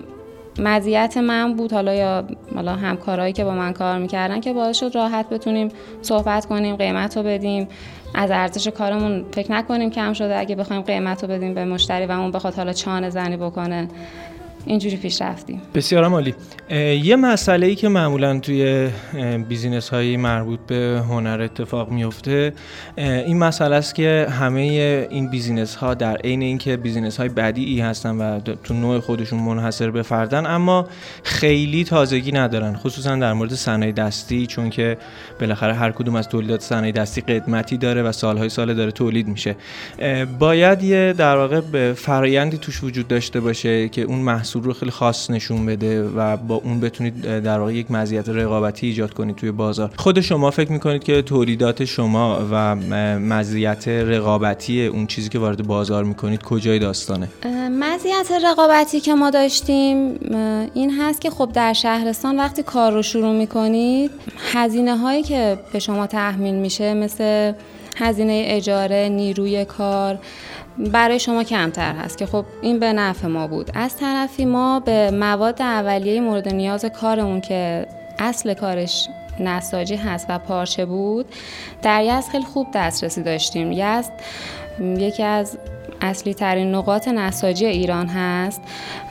مزیت 0.59 1.17
من 1.17 1.55
بود. 1.55 1.73
حالا 1.73 1.95
یا 1.95 2.25
حالا 2.55 2.73
همکارایی 2.73 3.33
که 3.33 3.45
با 3.45 3.55
من 3.55 3.73
کار 3.73 3.99
می‌کردن 3.99 4.41
که 4.41 4.53
باعث 4.53 4.79
شد 4.79 4.91
راحت 4.95 5.29
بتونیم 5.29 5.69
صحبت 6.03 6.47
کنیم 6.47 6.77
قیمت 6.77 7.17
رو 7.17 7.23
بدیم. 7.23 7.69
از 8.15 8.31
ارزش 8.31 8.69
کارمون 8.69 9.25
فکر 9.33 9.53
نکنیم 9.53 9.91
کم 9.91 10.13
شده. 10.13 10.39
اگه 10.39 10.55
بخوایم 10.55 10.83
قیمت 10.83 11.25
رو 11.25 11.31
بدیم 11.31 11.55
به 11.55 11.65
مشتری 11.65 12.07
و 12.07 12.11
اون 12.11 12.31
بخواد 12.31 12.55
حالا 12.55 12.73
چانه 12.73 13.11
زنی 13.11 13.37
بکنه. 13.37 13.89
اینجوری 14.67 14.97
پیش 14.97 15.23
رفتیم. 15.23 15.63
بسیار 15.75 16.05
عالی. 16.05 16.35
یه 17.03 17.17
مسئله 17.17 17.67
ای 17.67 17.75
که 17.75 17.89
معمولا 17.89 18.39
توی 18.39 18.89
بیزینس 19.49 19.89
های 19.89 20.17
مربوط 20.17 20.61
به 20.67 21.03
هنر 21.09 21.41
اتفاق 21.43 21.91
میفته 21.91 22.53
این 22.97 23.39
مسئله 23.39 23.77
است 23.77 23.95
که 23.95 24.27
همه 24.31 24.61
این 25.11 25.31
business 25.31 25.75
ها 25.75 25.95
در 25.95 26.17
عین 26.17 26.43
اینکه 26.43 26.77
بیزینس 26.77 27.17
های 27.17 27.29
بدیعی 27.29 27.81
هستن 27.81 28.17
و 28.17 28.41
تو 28.41 28.75
نوع 28.75 29.01
خودشون 29.01 29.39
منحصر 29.39 29.91
به 29.91 30.03
فردن 30.03 30.47
اما 30.47 30.89
خیلی 31.23 31.85
تازگی 31.85 32.33
ندارن 32.33 32.77
خصوصا 32.77 33.17
در 33.17 33.33
مورد 33.33 33.55
صنایع 33.55 33.93
دستی 33.93 34.47
چون 34.47 34.71
که 34.71 34.97
بالاخره 35.41 35.75
هر 35.75 35.91
کدوم 35.91 36.17
از 36.17 36.29
تولیدات 36.29 36.61
صنایع 36.61 36.93
دستی 36.93 37.21
قدمتی 37.21 37.77
داره 37.77 38.03
و 38.03 38.13
سالهای 38.13 38.49
سال 38.49 38.75
داره 38.75 38.91
تولید 38.91 39.29
میشه. 39.29 39.57
باید 40.39 40.83
یه 40.83 41.13
در 41.13 41.37
واقع 41.37 41.93
فرایندی 41.93 42.59
توش 42.59 42.85
وجود 42.85 43.09
داشته 43.09 43.41
باشه 43.41 43.89
که 43.89 44.03
اون 44.03 44.19
محصول 44.19 44.54
محصول 44.57 44.73
رو 44.73 44.79
خیلی 44.79 44.91
خاص 44.91 45.31
نشون 45.31 45.67
بده 45.67 46.03
و 46.03 46.37
با 46.37 46.55
اون 46.55 46.81
بتونید 46.81 47.23
در 47.23 47.59
واقع 47.59 47.75
یک 47.75 47.91
مزیت 47.91 48.29
رقابتی 48.29 48.87
ایجاد 48.87 49.15
کنید 49.15 49.37
توی 49.37 49.51
بازار. 49.51 49.91
خود 49.97 50.21
شما 50.21 50.51
فکر 50.51 50.73
می‌کنید 50.73 51.05
که 51.05 51.23
تولیدات 51.23 51.85
شما 51.85 52.39
و 52.51 52.75
مزیت 53.19 53.89
رقابتی 53.89 54.87
اون 54.87 55.07
چیزی 55.07 55.29
که 55.29 55.39
وارد 55.39 55.67
بازار 55.67 56.05
می‌کنید 56.05 56.43
کجای 56.43 56.79
داستانه؟ 56.79 57.29
مزیت 57.71 58.31
رقابتی 58.45 59.01
که 59.01 59.15
ما 59.15 59.31
داشتیم 59.31 60.19
این 60.75 60.91
هست 61.01 61.21
که 61.21 61.31
خب 61.31 61.51
در 61.55 61.73
شهرستان 61.73 62.37
وقتی 62.37 62.63
کار 62.63 62.93
رو 62.93 63.03
شروع 63.03 63.33
می‌کنید 63.33 64.11
هزینه 64.53 64.97
هایی 64.97 65.23
که 65.23 65.59
به 65.73 65.79
شما 65.79 66.07
تحمیل 66.07 66.55
میشه 66.55 66.95
مثل 66.95 67.53
هزینه 67.97 68.45
اجاره 68.47 69.09
نیروی 69.09 69.65
کار 69.65 70.19
برای 70.79 71.19
شما 71.19 71.45
کمتر 71.45 71.93
هست 71.93 72.19
که 72.19 72.27
خب 72.27 72.45
این 72.63 72.79
به 72.79 72.93
نفع 72.93 73.27
ما 73.27 73.47
بود. 73.47 73.71
از 73.75 73.97
طرفی 73.97 74.45
ما 74.45 74.81
به 74.81 75.11
مواد 75.11 75.63
اولیه 75.63 76.21
مورد 76.21 76.49
نیاز 76.55 76.85
کارمون 76.85 77.41
که 77.41 77.87
اصل 78.19 78.55
کارش 78.55 79.09
نساجی 79.41 79.97
هست 79.97 80.27
و 80.29 80.39
پارچه 80.39 80.85
بود 80.85 81.27
در 81.83 82.03
یزد 82.03 82.31
خیلی 82.31 82.45
خوب 82.45 82.67
دسترسی 82.75 83.23
داشتیم. 83.23 83.73
یزد 83.73 84.13
یکی 84.81 85.23
از 85.23 85.59
اصلی 86.01 86.35
ترین 86.35 86.75
نقاط 86.75 87.09
نساجی 87.09 87.67
ایران 87.67 88.07
هست 88.07 88.63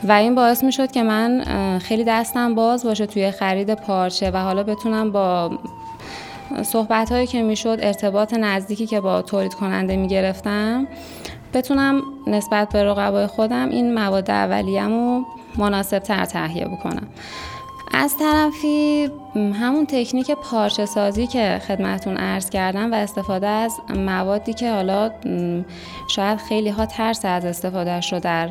و 0.04 0.12
این 0.12 0.34
باعث 0.34 0.64
می 0.64 0.72
شد 0.72 0.92
که 0.92 1.02
من 1.02 1.44
خیلی 1.78 2.04
دستم 2.04 2.54
باز 2.54 2.84
باشه 2.84 3.06
توی 3.06 3.30
خرید 3.30 3.74
پارچه 3.74 4.30
و 4.30 4.36
حالا 4.36 4.62
بتونم 4.62 5.12
با 5.12 5.58
صحبت 6.62 7.12
هایی 7.12 7.26
که 7.26 7.42
می 7.42 7.56
شد 7.56 7.78
ارتباط 7.82 8.34
نزدیکی 8.34 8.86
که 8.86 9.00
با 9.00 9.22
تولید 9.22 9.54
کننده 9.54 9.96
می 9.96 10.08
گرفتم 10.08 10.86
بتونم 11.54 12.02
نسبت 12.26 12.68
به 12.68 12.84
رقبای 12.84 13.26
خودم 13.26 13.68
این 13.68 13.94
مواد 13.94 14.30
اولیه‌مو 14.30 15.18
رو 15.18 15.24
مناسب 15.58 15.98
تر 15.98 16.24
تهیه 16.24 16.64
بکنم. 16.64 17.06
از 17.96 18.16
طرفی 18.18 19.10
همون 19.34 19.86
تکنیک 19.86 20.30
پارچه 20.30 20.86
سازی 20.86 21.26
که 21.26 21.60
خدمتون 21.68 22.16
عرض 22.16 22.50
کردم 22.50 22.92
و 22.92 22.94
استفاده 22.94 23.46
از 23.46 23.72
موادی 23.96 24.52
که 24.52 24.72
حالا 24.72 25.10
شاید 26.08 26.38
خیلی 26.38 26.68
ها 26.68 26.86
ترس 26.86 27.24
از 27.24 27.44
استفادهش 27.44 28.12
رو 28.12 28.20
در 28.20 28.50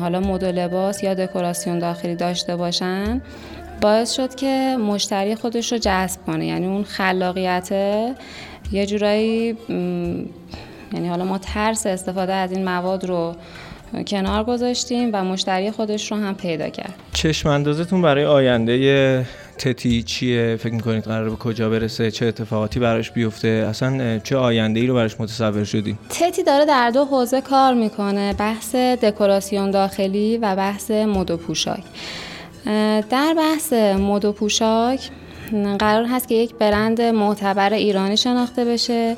حالا 0.00 0.20
مد 0.20 0.44
لباس 0.44 1.02
یا 1.02 1.14
دکوراسیون 1.14 1.78
داخلی 1.78 2.16
داشته 2.16 2.56
باشن 2.56 3.22
باعث 3.80 4.12
شد 4.12 4.34
که 4.34 4.76
مشتری 4.80 5.34
خودش 5.34 5.72
رو 5.72 5.78
جذب 5.78 6.20
کنه. 6.26 6.46
یعنی 6.46 6.66
اون 6.66 6.84
خلاقیت 6.84 7.72
یه 8.72 8.86
جورایی 8.86 9.56
یعنی 10.92 11.08
حالا 11.08 11.24
ما 11.24 11.38
ترس 11.38 11.86
استفاده 11.86 12.32
از 12.32 12.52
این 12.52 12.64
مواد 12.64 13.04
رو 13.04 13.34
کنار 14.06 14.44
گذاشتیم 14.44 15.10
و 15.12 15.24
مشتری 15.24 15.70
خودش 15.70 16.12
رو 16.12 16.18
هم 16.18 16.34
پیدا 16.34 16.68
کرد. 16.68 16.94
چشم 17.12 17.48
اندازتون 17.48 18.02
برای 18.02 18.24
آینده 18.24 19.26
تتی 19.58 20.02
چیه؟ 20.02 20.56
فکر 20.56 20.74
می‌کنید 20.74 21.04
قرار 21.04 21.30
به 21.30 21.36
کجا 21.36 21.70
برسه؟ 21.70 22.10
چه 22.10 22.26
اتفاقاتی 22.26 22.80
براش 22.80 23.10
بیفته؟ 23.10 23.66
اصلا 23.70 24.18
چه 24.18 24.36
آینده 24.36 24.80
ای 24.80 24.86
رو 24.86 24.94
براش 24.94 25.20
متصور 25.20 25.64
شدیم 25.64 25.98
تتی 26.10 26.42
داره 26.42 26.64
در 26.64 26.90
دو 26.90 27.04
حوزه 27.04 27.40
کار 27.40 27.74
می‌کنه 27.74 28.32
بحث 28.32 28.74
دکوراسیون 28.74 29.70
داخلی 29.70 30.38
و 30.38 30.56
بحث 30.56 30.90
مد 30.90 31.30
و 31.30 31.36
پوشاک. 31.36 31.82
در 33.10 33.34
بحث 33.36 33.72
مد 33.72 34.24
و 34.24 34.32
پوشاک 34.32 35.10
قرار 35.78 36.04
هست 36.04 36.28
که 36.28 36.34
یک 36.34 36.54
برند 36.54 37.00
معتبر 37.00 37.72
ایرانی 37.72 38.16
شناخته 38.16 38.64
بشه. 38.64 39.16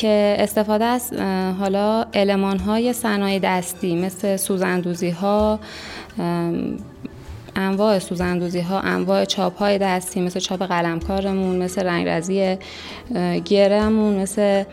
که 0.00 0.36
استفاده 0.38 0.84
از 0.84 1.12
حالا 1.60 2.06
علمان 2.14 2.58
های 2.58 2.92
صنایع 2.92 3.38
دستی 3.38 3.96
مثل 3.96 4.36
سوزندوزی 4.36 5.10
ها 5.10 5.60
انواع 7.56 7.98
سوزندوزی 7.98 8.60
ها 8.60 8.80
انواع 8.80 9.24
چاپ 9.24 9.58
های 9.58 9.78
دستی 9.78 10.20
مثل 10.20 10.40
چاپ 10.40 10.62
قلمکارمون 10.62 11.56
مثل 11.56 11.86
رنگرزی 11.86 12.58
گرمون 13.44 14.14
مثل 14.14 14.64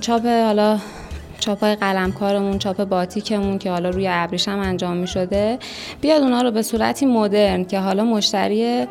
چاپ 0.00 0.26
حالا 0.26 0.78
چاپ 1.38 1.64
های 1.64 1.74
قلمکارمون 1.74 2.58
چاپ 2.58 2.84
باتیکمون 2.84 3.58
که 3.58 3.70
حالا 3.70 3.90
روی 3.90 4.08
ابریشم 4.10 4.58
انجام 4.58 4.96
می 4.96 5.06
شده 5.06 5.58
بیاد 6.00 6.22
اونا 6.22 6.42
رو 6.42 6.50
به 6.50 6.62
صورتی 6.62 7.06
مدرن 7.06 7.64
که 7.64 7.78
حالا 7.78 8.04
مشتری 8.04 8.86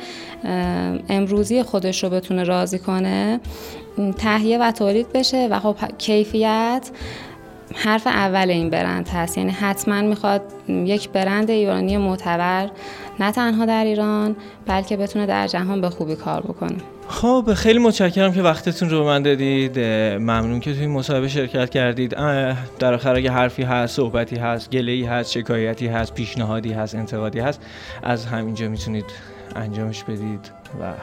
امروزی 1.10 1.64
خودش 1.64 2.04
رو 2.04 2.10
بتونه 2.10 2.44
راضی 2.44 2.80
کنه. 2.80 3.40
تهیه 4.18 4.58
و 4.58 4.72
تولید 4.72 5.14
بشه 5.14 5.48
و 5.52 5.60
خب 5.60 5.76
کیفیت 5.98 6.90
حرف 7.76 8.08
اول 8.08 8.50
این 8.50 8.70
برند 8.70 9.08
هست. 9.08 9.38
یعنی 9.38 9.52
حتما 9.52 10.02
می‌خواد 10.02 10.42
یک 10.68 11.10
برند 11.10 11.50
ایرانی 11.50 11.98
معتبر 11.98 12.70
نه 13.20 13.32
تنها 13.32 13.66
در 13.66 13.86
ایران 13.86 14.36
بلکه 14.68 14.98
بتونه 14.98 15.26
در 15.26 15.48
جهان 15.48 15.82
به 15.82 15.90
خوبی 15.90 16.16
کار 16.16 16.42
بکنه. 16.42 16.78
خب 17.08 17.54
خیلی 17.56 17.80
متشکرم 17.80 18.34
که 18.34 18.42
وقتتون 18.42 18.90
رو 18.90 19.00
به 19.00 19.06
من 19.06 19.22
دادید. 19.24 19.80
ممنون 20.20 20.60
که 20.60 20.74
توی 20.74 20.88
مصاحبه 20.88 21.28
شرکت 21.28 21.70
کردید. 21.70 22.16
در 22.80 22.94
آخر 22.94 23.16
اگه 23.16 23.32
حرفی 23.32 23.64
هست 23.64 23.96
صحبتی 23.96 24.36
هست 24.36 24.70
گله‌ای 24.70 25.04
هست 25.04 25.32
شکایتی 25.32 25.88
هست 25.88 26.14
پیشنهادی 26.14 26.74
هست 26.74 26.96
انتقادی 26.96 27.40
هست 27.40 27.62
از 28.04 28.26
همینجا 28.26 28.68
می‌تونید 28.68 29.06
انجامش 29.56 30.04
بدید 30.04 30.52
و 30.82 30.94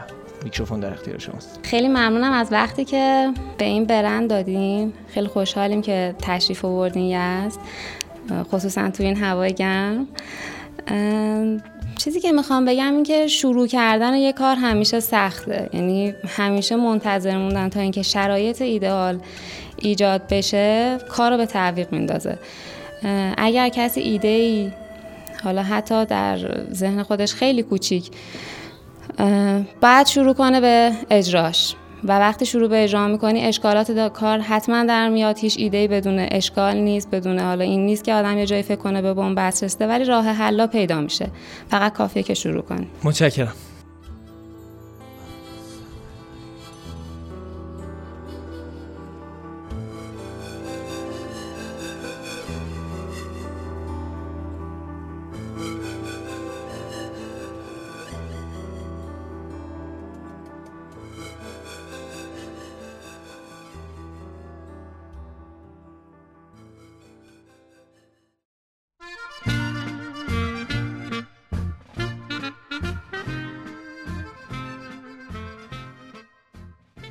میکروفون 0.45 0.81
در 0.81 0.91
اختیار 0.91 1.19
شماست. 1.19 1.61
خیلی 1.63 1.89
ممنونم 1.89 2.33
از 2.33 2.49
وقتی 2.53 2.85
که 2.85 3.33
به 3.59 3.65
این 3.65 3.85
برند 3.85 4.31
دادیم 4.31 4.93
خیلی 5.09 5.27
خوشحالیم 5.27 5.83
که 5.83 6.15
تشریف 6.19 6.65
آوردین 6.65 7.17
است. 7.17 7.61
خصوصا 8.53 8.91
تو 8.91 9.03
این 9.03 9.17
هوای 9.17 9.55
گرم. 9.55 10.07
چیزی 11.99 12.21
که 12.21 12.33
می‌خوام 12.33 12.65
بگم 12.65 12.95
این 12.95 13.03
که 13.03 13.27
شروع 13.27 13.67
کردن 13.67 14.15
یه 14.15 14.33
کار 14.33 14.57
همیشه 14.57 15.01
سخته. 15.01 15.71
یعنی 15.73 16.15
همیشه 16.29 16.77
منتظر 16.77 17.37
موندن 17.37 17.69
تا 17.69 17.81
اینکه 17.81 18.03
شرایط 18.03 18.63
ایدئال 18.63 19.19
ایجاد 19.79 20.23
بشه 20.31 20.99
کار 21.09 21.31
رو 21.31 21.37
به 21.37 21.47
تعویق 21.47 21.93
میندازه. 21.93 22.39
اگر 23.37 23.69
کسی 23.69 24.01
ایده 24.01 24.29
ای 24.29 24.71
حالا 25.45 25.63
حتی 25.63 26.05
در 26.05 26.39
ذهن 26.73 27.03
خودش 27.03 27.35
خیلی 27.35 27.63
کوچیک 27.63 28.11
بعد 29.81 30.07
شروع 30.07 30.35
کنه 30.35 30.61
به 30.61 30.93
اجراش. 31.11 31.75
و 32.05 32.19
وقتی 32.19 32.47
شروع 32.47 32.69
به 32.69 32.85
اجرا 32.85 33.09
می‌کنی 33.09 33.45
اشکالات 33.45 34.09
کار 34.09 34.39
حتما 34.39 34.85
در 34.85 35.09
میاد. 35.09 35.39
هیچ 35.39 35.57
ایده 35.59 35.89
بدون 35.89 36.19
اشکال 36.19 36.77
نیست 36.77 37.11
بدون 37.11 37.39
حالا 37.39 37.65
این 37.65 37.87
نیست 37.87 38.05
که 38.05 38.15
آدم 38.15 38.39
یه 38.39 38.47
جایی 38.47 38.63
فکر 38.63 38.77
کنه 38.77 39.03
به 39.03 39.15
بنبست 39.15 39.65
رسیده 39.65 39.87
ولی 39.87 40.05
راه 40.05 40.25
حلا 40.25 40.67
پیدا 40.67 41.01
میشه. 41.01 41.29
فقط 41.71 41.93
کافیه 41.93 42.23
که 42.23 42.35
شروع 42.35 42.63
کنی. 42.63 42.87
متشکرم. 43.05 43.53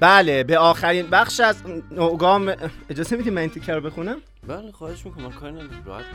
بله 0.01 0.43
به 0.43 0.57
آخرین 0.57 1.07
بخش 1.07 1.39
از 1.39 1.63
نوگام 1.91 2.53
اجازه 2.89 3.15
میدیم 3.15 3.33
من 3.33 3.41
این 3.41 3.49
تیکر 3.49 3.75
رو 3.75 3.81
بخونم؟ 3.81 4.17
بله 4.47 4.71
خواهش 4.71 5.05
می‌کنم. 5.05 5.31
کاری 5.31 5.55
راحت 5.85 6.05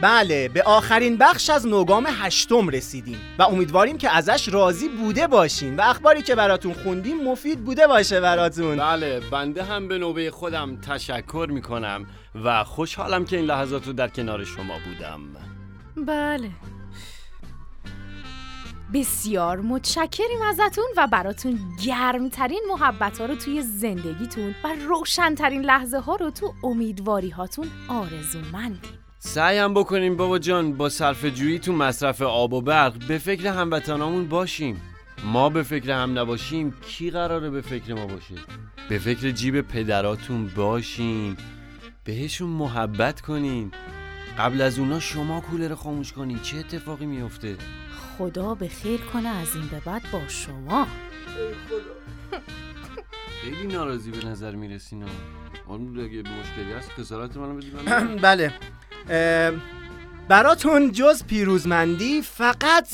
بله 0.00 0.48
به 0.48 0.62
آخرین 0.62 1.16
بخش 1.16 1.50
از 1.50 1.66
نوگام 1.66 2.06
هشتم 2.08 2.68
رسیدیم 2.68 3.18
و 3.38 3.42
امیدواریم 3.42 3.98
که 3.98 4.10
ازش 4.16 4.48
راضی 4.48 4.88
بوده 4.88 5.26
باشین 5.26 5.76
و 5.76 5.80
اخباری 5.80 6.22
که 6.22 6.34
براتون 6.34 6.72
خوندیم 6.72 7.24
مفید 7.24 7.64
بوده 7.64 7.86
باشه 7.86 8.20
براتون. 8.20 8.76
بله 8.76 9.20
بنده 9.20 9.62
هم 9.62 9.88
به 9.88 9.98
نوبه 9.98 10.30
خودم 10.30 10.76
تشکر 10.76 11.48
می‌کنم 11.50 12.06
و 12.44 12.64
خوشحالم 12.64 13.24
که 13.24 13.36
این 13.36 13.46
لحظات 13.46 13.86
رو 13.86 13.92
در 13.92 14.08
کنار 14.08 14.44
شما 14.44 14.74
بودم. 14.86 15.20
بله. 16.06 16.50
بسیار 18.94 19.60
متشکریم 19.60 20.42
ازتون 20.48 20.84
و 20.96 21.06
براتون 21.06 21.58
گرمترین 21.84 22.62
محبت 22.70 23.18
ها 23.18 23.26
رو 23.26 23.34
توی 23.34 23.62
زندگیتون 23.62 24.54
و 24.64 24.68
روشنترین 24.88 25.62
لحظه 25.62 25.98
ها 25.98 26.16
رو 26.16 26.30
تو 26.30 26.54
امیدواری 26.64 27.30
هاتون 27.30 27.66
آرزومندیم. 27.88 28.98
سعیم 29.18 29.74
بکنیم 29.74 30.16
بابا 30.16 30.38
جان 30.38 30.72
با 30.72 30.88
صرف 30.88 31.24
جویی 31.24 31.58
تو 31.58 31.72
مصرف 31.72 32.22
آب 32.22 32.52
و 32.52 32.60
برق 32.60 33.06
به 33.08 33.18
فکر 33.18 33.46
هموطنامون 33.46 34.28
باشیم. 34.28 34.80
ما 35.24 35.48
به 35.48 35.62
فکر 35.62 35.90
هم 35.90 36.18
نباشیم 36.18 36.74
کی 36.82 37.10
قراره 37.10 37.50
به 37.50 37.60
فکر 37.60 37.94
ما 37.94 38.06
باشه؟ 38.06 38.34
به 38.88 38.98
فکر 38.98 39.30
جیب 39.30 39.60
پدراتون 39.60 40.50
باشین 40.56 41.36
بهشون 42.04 42.48
محبت 42.48 43.20
کنین 43.20 43.72
قبل 44.38 44.60
از 44.60 44.78
اونا 44.78 45.00
شما 45.00 45.40
کولر 45.40 45.74
خاموش 45.74 46.12
کنین 46.12 46.40
چه 46.40 46.58
اتفاقی 46.58 47.06
میفته 47.06 47.56
خدا 48.18 48.54
به 48.54 48.68
خیر 48.68 49.00
کنه 49.00 49.28
از 49.28 49.54
این 49.54 49.66
به 49.66 49.80
بعد 49.80 50.02
با 50.12 50.20
شما. 50.28 50.86
خیلی 53.42 53.66
ناراضی 53.66 54.10
به 54.10 54.26
نظر 54.26 54.54
می‌رسین 54.54 55.04
اون 55.66 56.00
اگه 56.00 56.18
مشکلی 56.18 56.72
هست 56.78 56.90
خسارت 56.90 57.36
منو 57.36 57.54
بدید 57.54 57.74
بله. 58.22 58.52
براتون 60.28 60.92
جز 60.92 61.24
پیروزمندی 61.24 62.22
فقط 62.22 62.88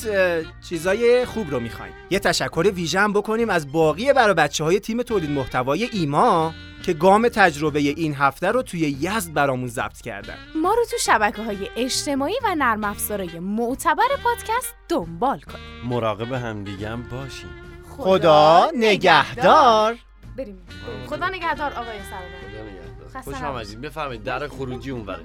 چیزای 0.68 1.24
خوب 1.24 1.50
رو 1.50 1.60
می‌خوایم. 1.60 1.92
یه 2.10 2.18
تشکر 2.18 2.70
ویژه 2.74 3.08
بکنیم 3.08 3.50
از 3.50 3.72
باقی 3.72 4.12
برای 4.12 4.34
بچه 4.34 4.64
های 4.64 4.80
تیم 4.80 5.02
تولید 5.02 5.30
محتوای 5.30 5.88
ایما. 5.92 6.54
که 6.84 6.92
گام 6.92 7.28
تجربه 7.28 7.78
این 7.78 8.14
هفته 8.14 8.50
رو 8.50 8.62
توی 8.62 8.80
یزد 8.80 9.32
برامون 9.32 9.68
ضبط 9.68 10.00
کردن. 10.00 10.34
ما 10.54 10.74
رو 10.74 10.84
تو 10.90 10.96
شبکه 10.98 11.42
های 11.42 11.68
اجتماعی 11.76 12.34
و 12.44 12.54
نرم 12.54 12.84
افزارهای 12.84 13.38
معتبر 13.38 14.08
پادکست 14.24 14.74
دنبال 14.88 15.40
کنیم 15.40 15.88
مراقب 15.88 16.32
همدیگه 16.32 16.88
هم 16.88 17.02
باشیم 17.02 17.50
خدا, 17.88 18.18
خدا 18.18 18.70
نگهدار. 18.74 19.96
بریم. 20.36 20.58
خدا 21.06 21.28
نگهدار 21.28 21.72
آقای 21.72 21.98
سرور 22.10 23.22
خوش 23.22 23.42
آمدید 23.42 23.80
بفرمایید 23.80 24.22
در 24.22 24.48
خروجی 24.48 24.90
اونوره 24.90 25.24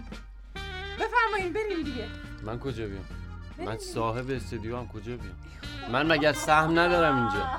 بفرمایید 1.00 1.54
بریم 1.54 1.84
دیگه. 1.84 2.06
من 2.44 2.60
کجا 2.60 2.86
بیام 2.88 3.06
من 3.66 3.78
صاحب 3.78 4.30
استودیو 4.30 4.78
هم 4.78 4.88
کجا 4.88 5.18
بیام 5.18 5.36
من 5.92 6.12
مگر 6.12 6.34
سهم 6.34 6.80
ندارم 6.80 7.18
اینجا؟ 7.18 7.50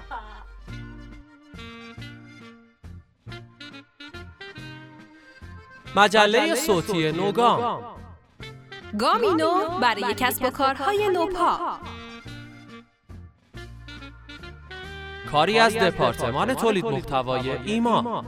مجله 5.97 6.55
صوتی 6.55 7.13
نوگام. 7.13 7.83
گامی 8.99 9.35
نو 9.35 9.79
برای 9.81 10.15
کسب 10.15 10.45
و 10.45 10.51
کارهای 10.51 11.09
نوپا. 11.09 11.59
کاری 15.33 15.59
از 15.59 15.77
دپارتمان 15.77 16.55
تولید 16.55 16.85
محتوای 16.85 17.51
ایما. 17.51 18.25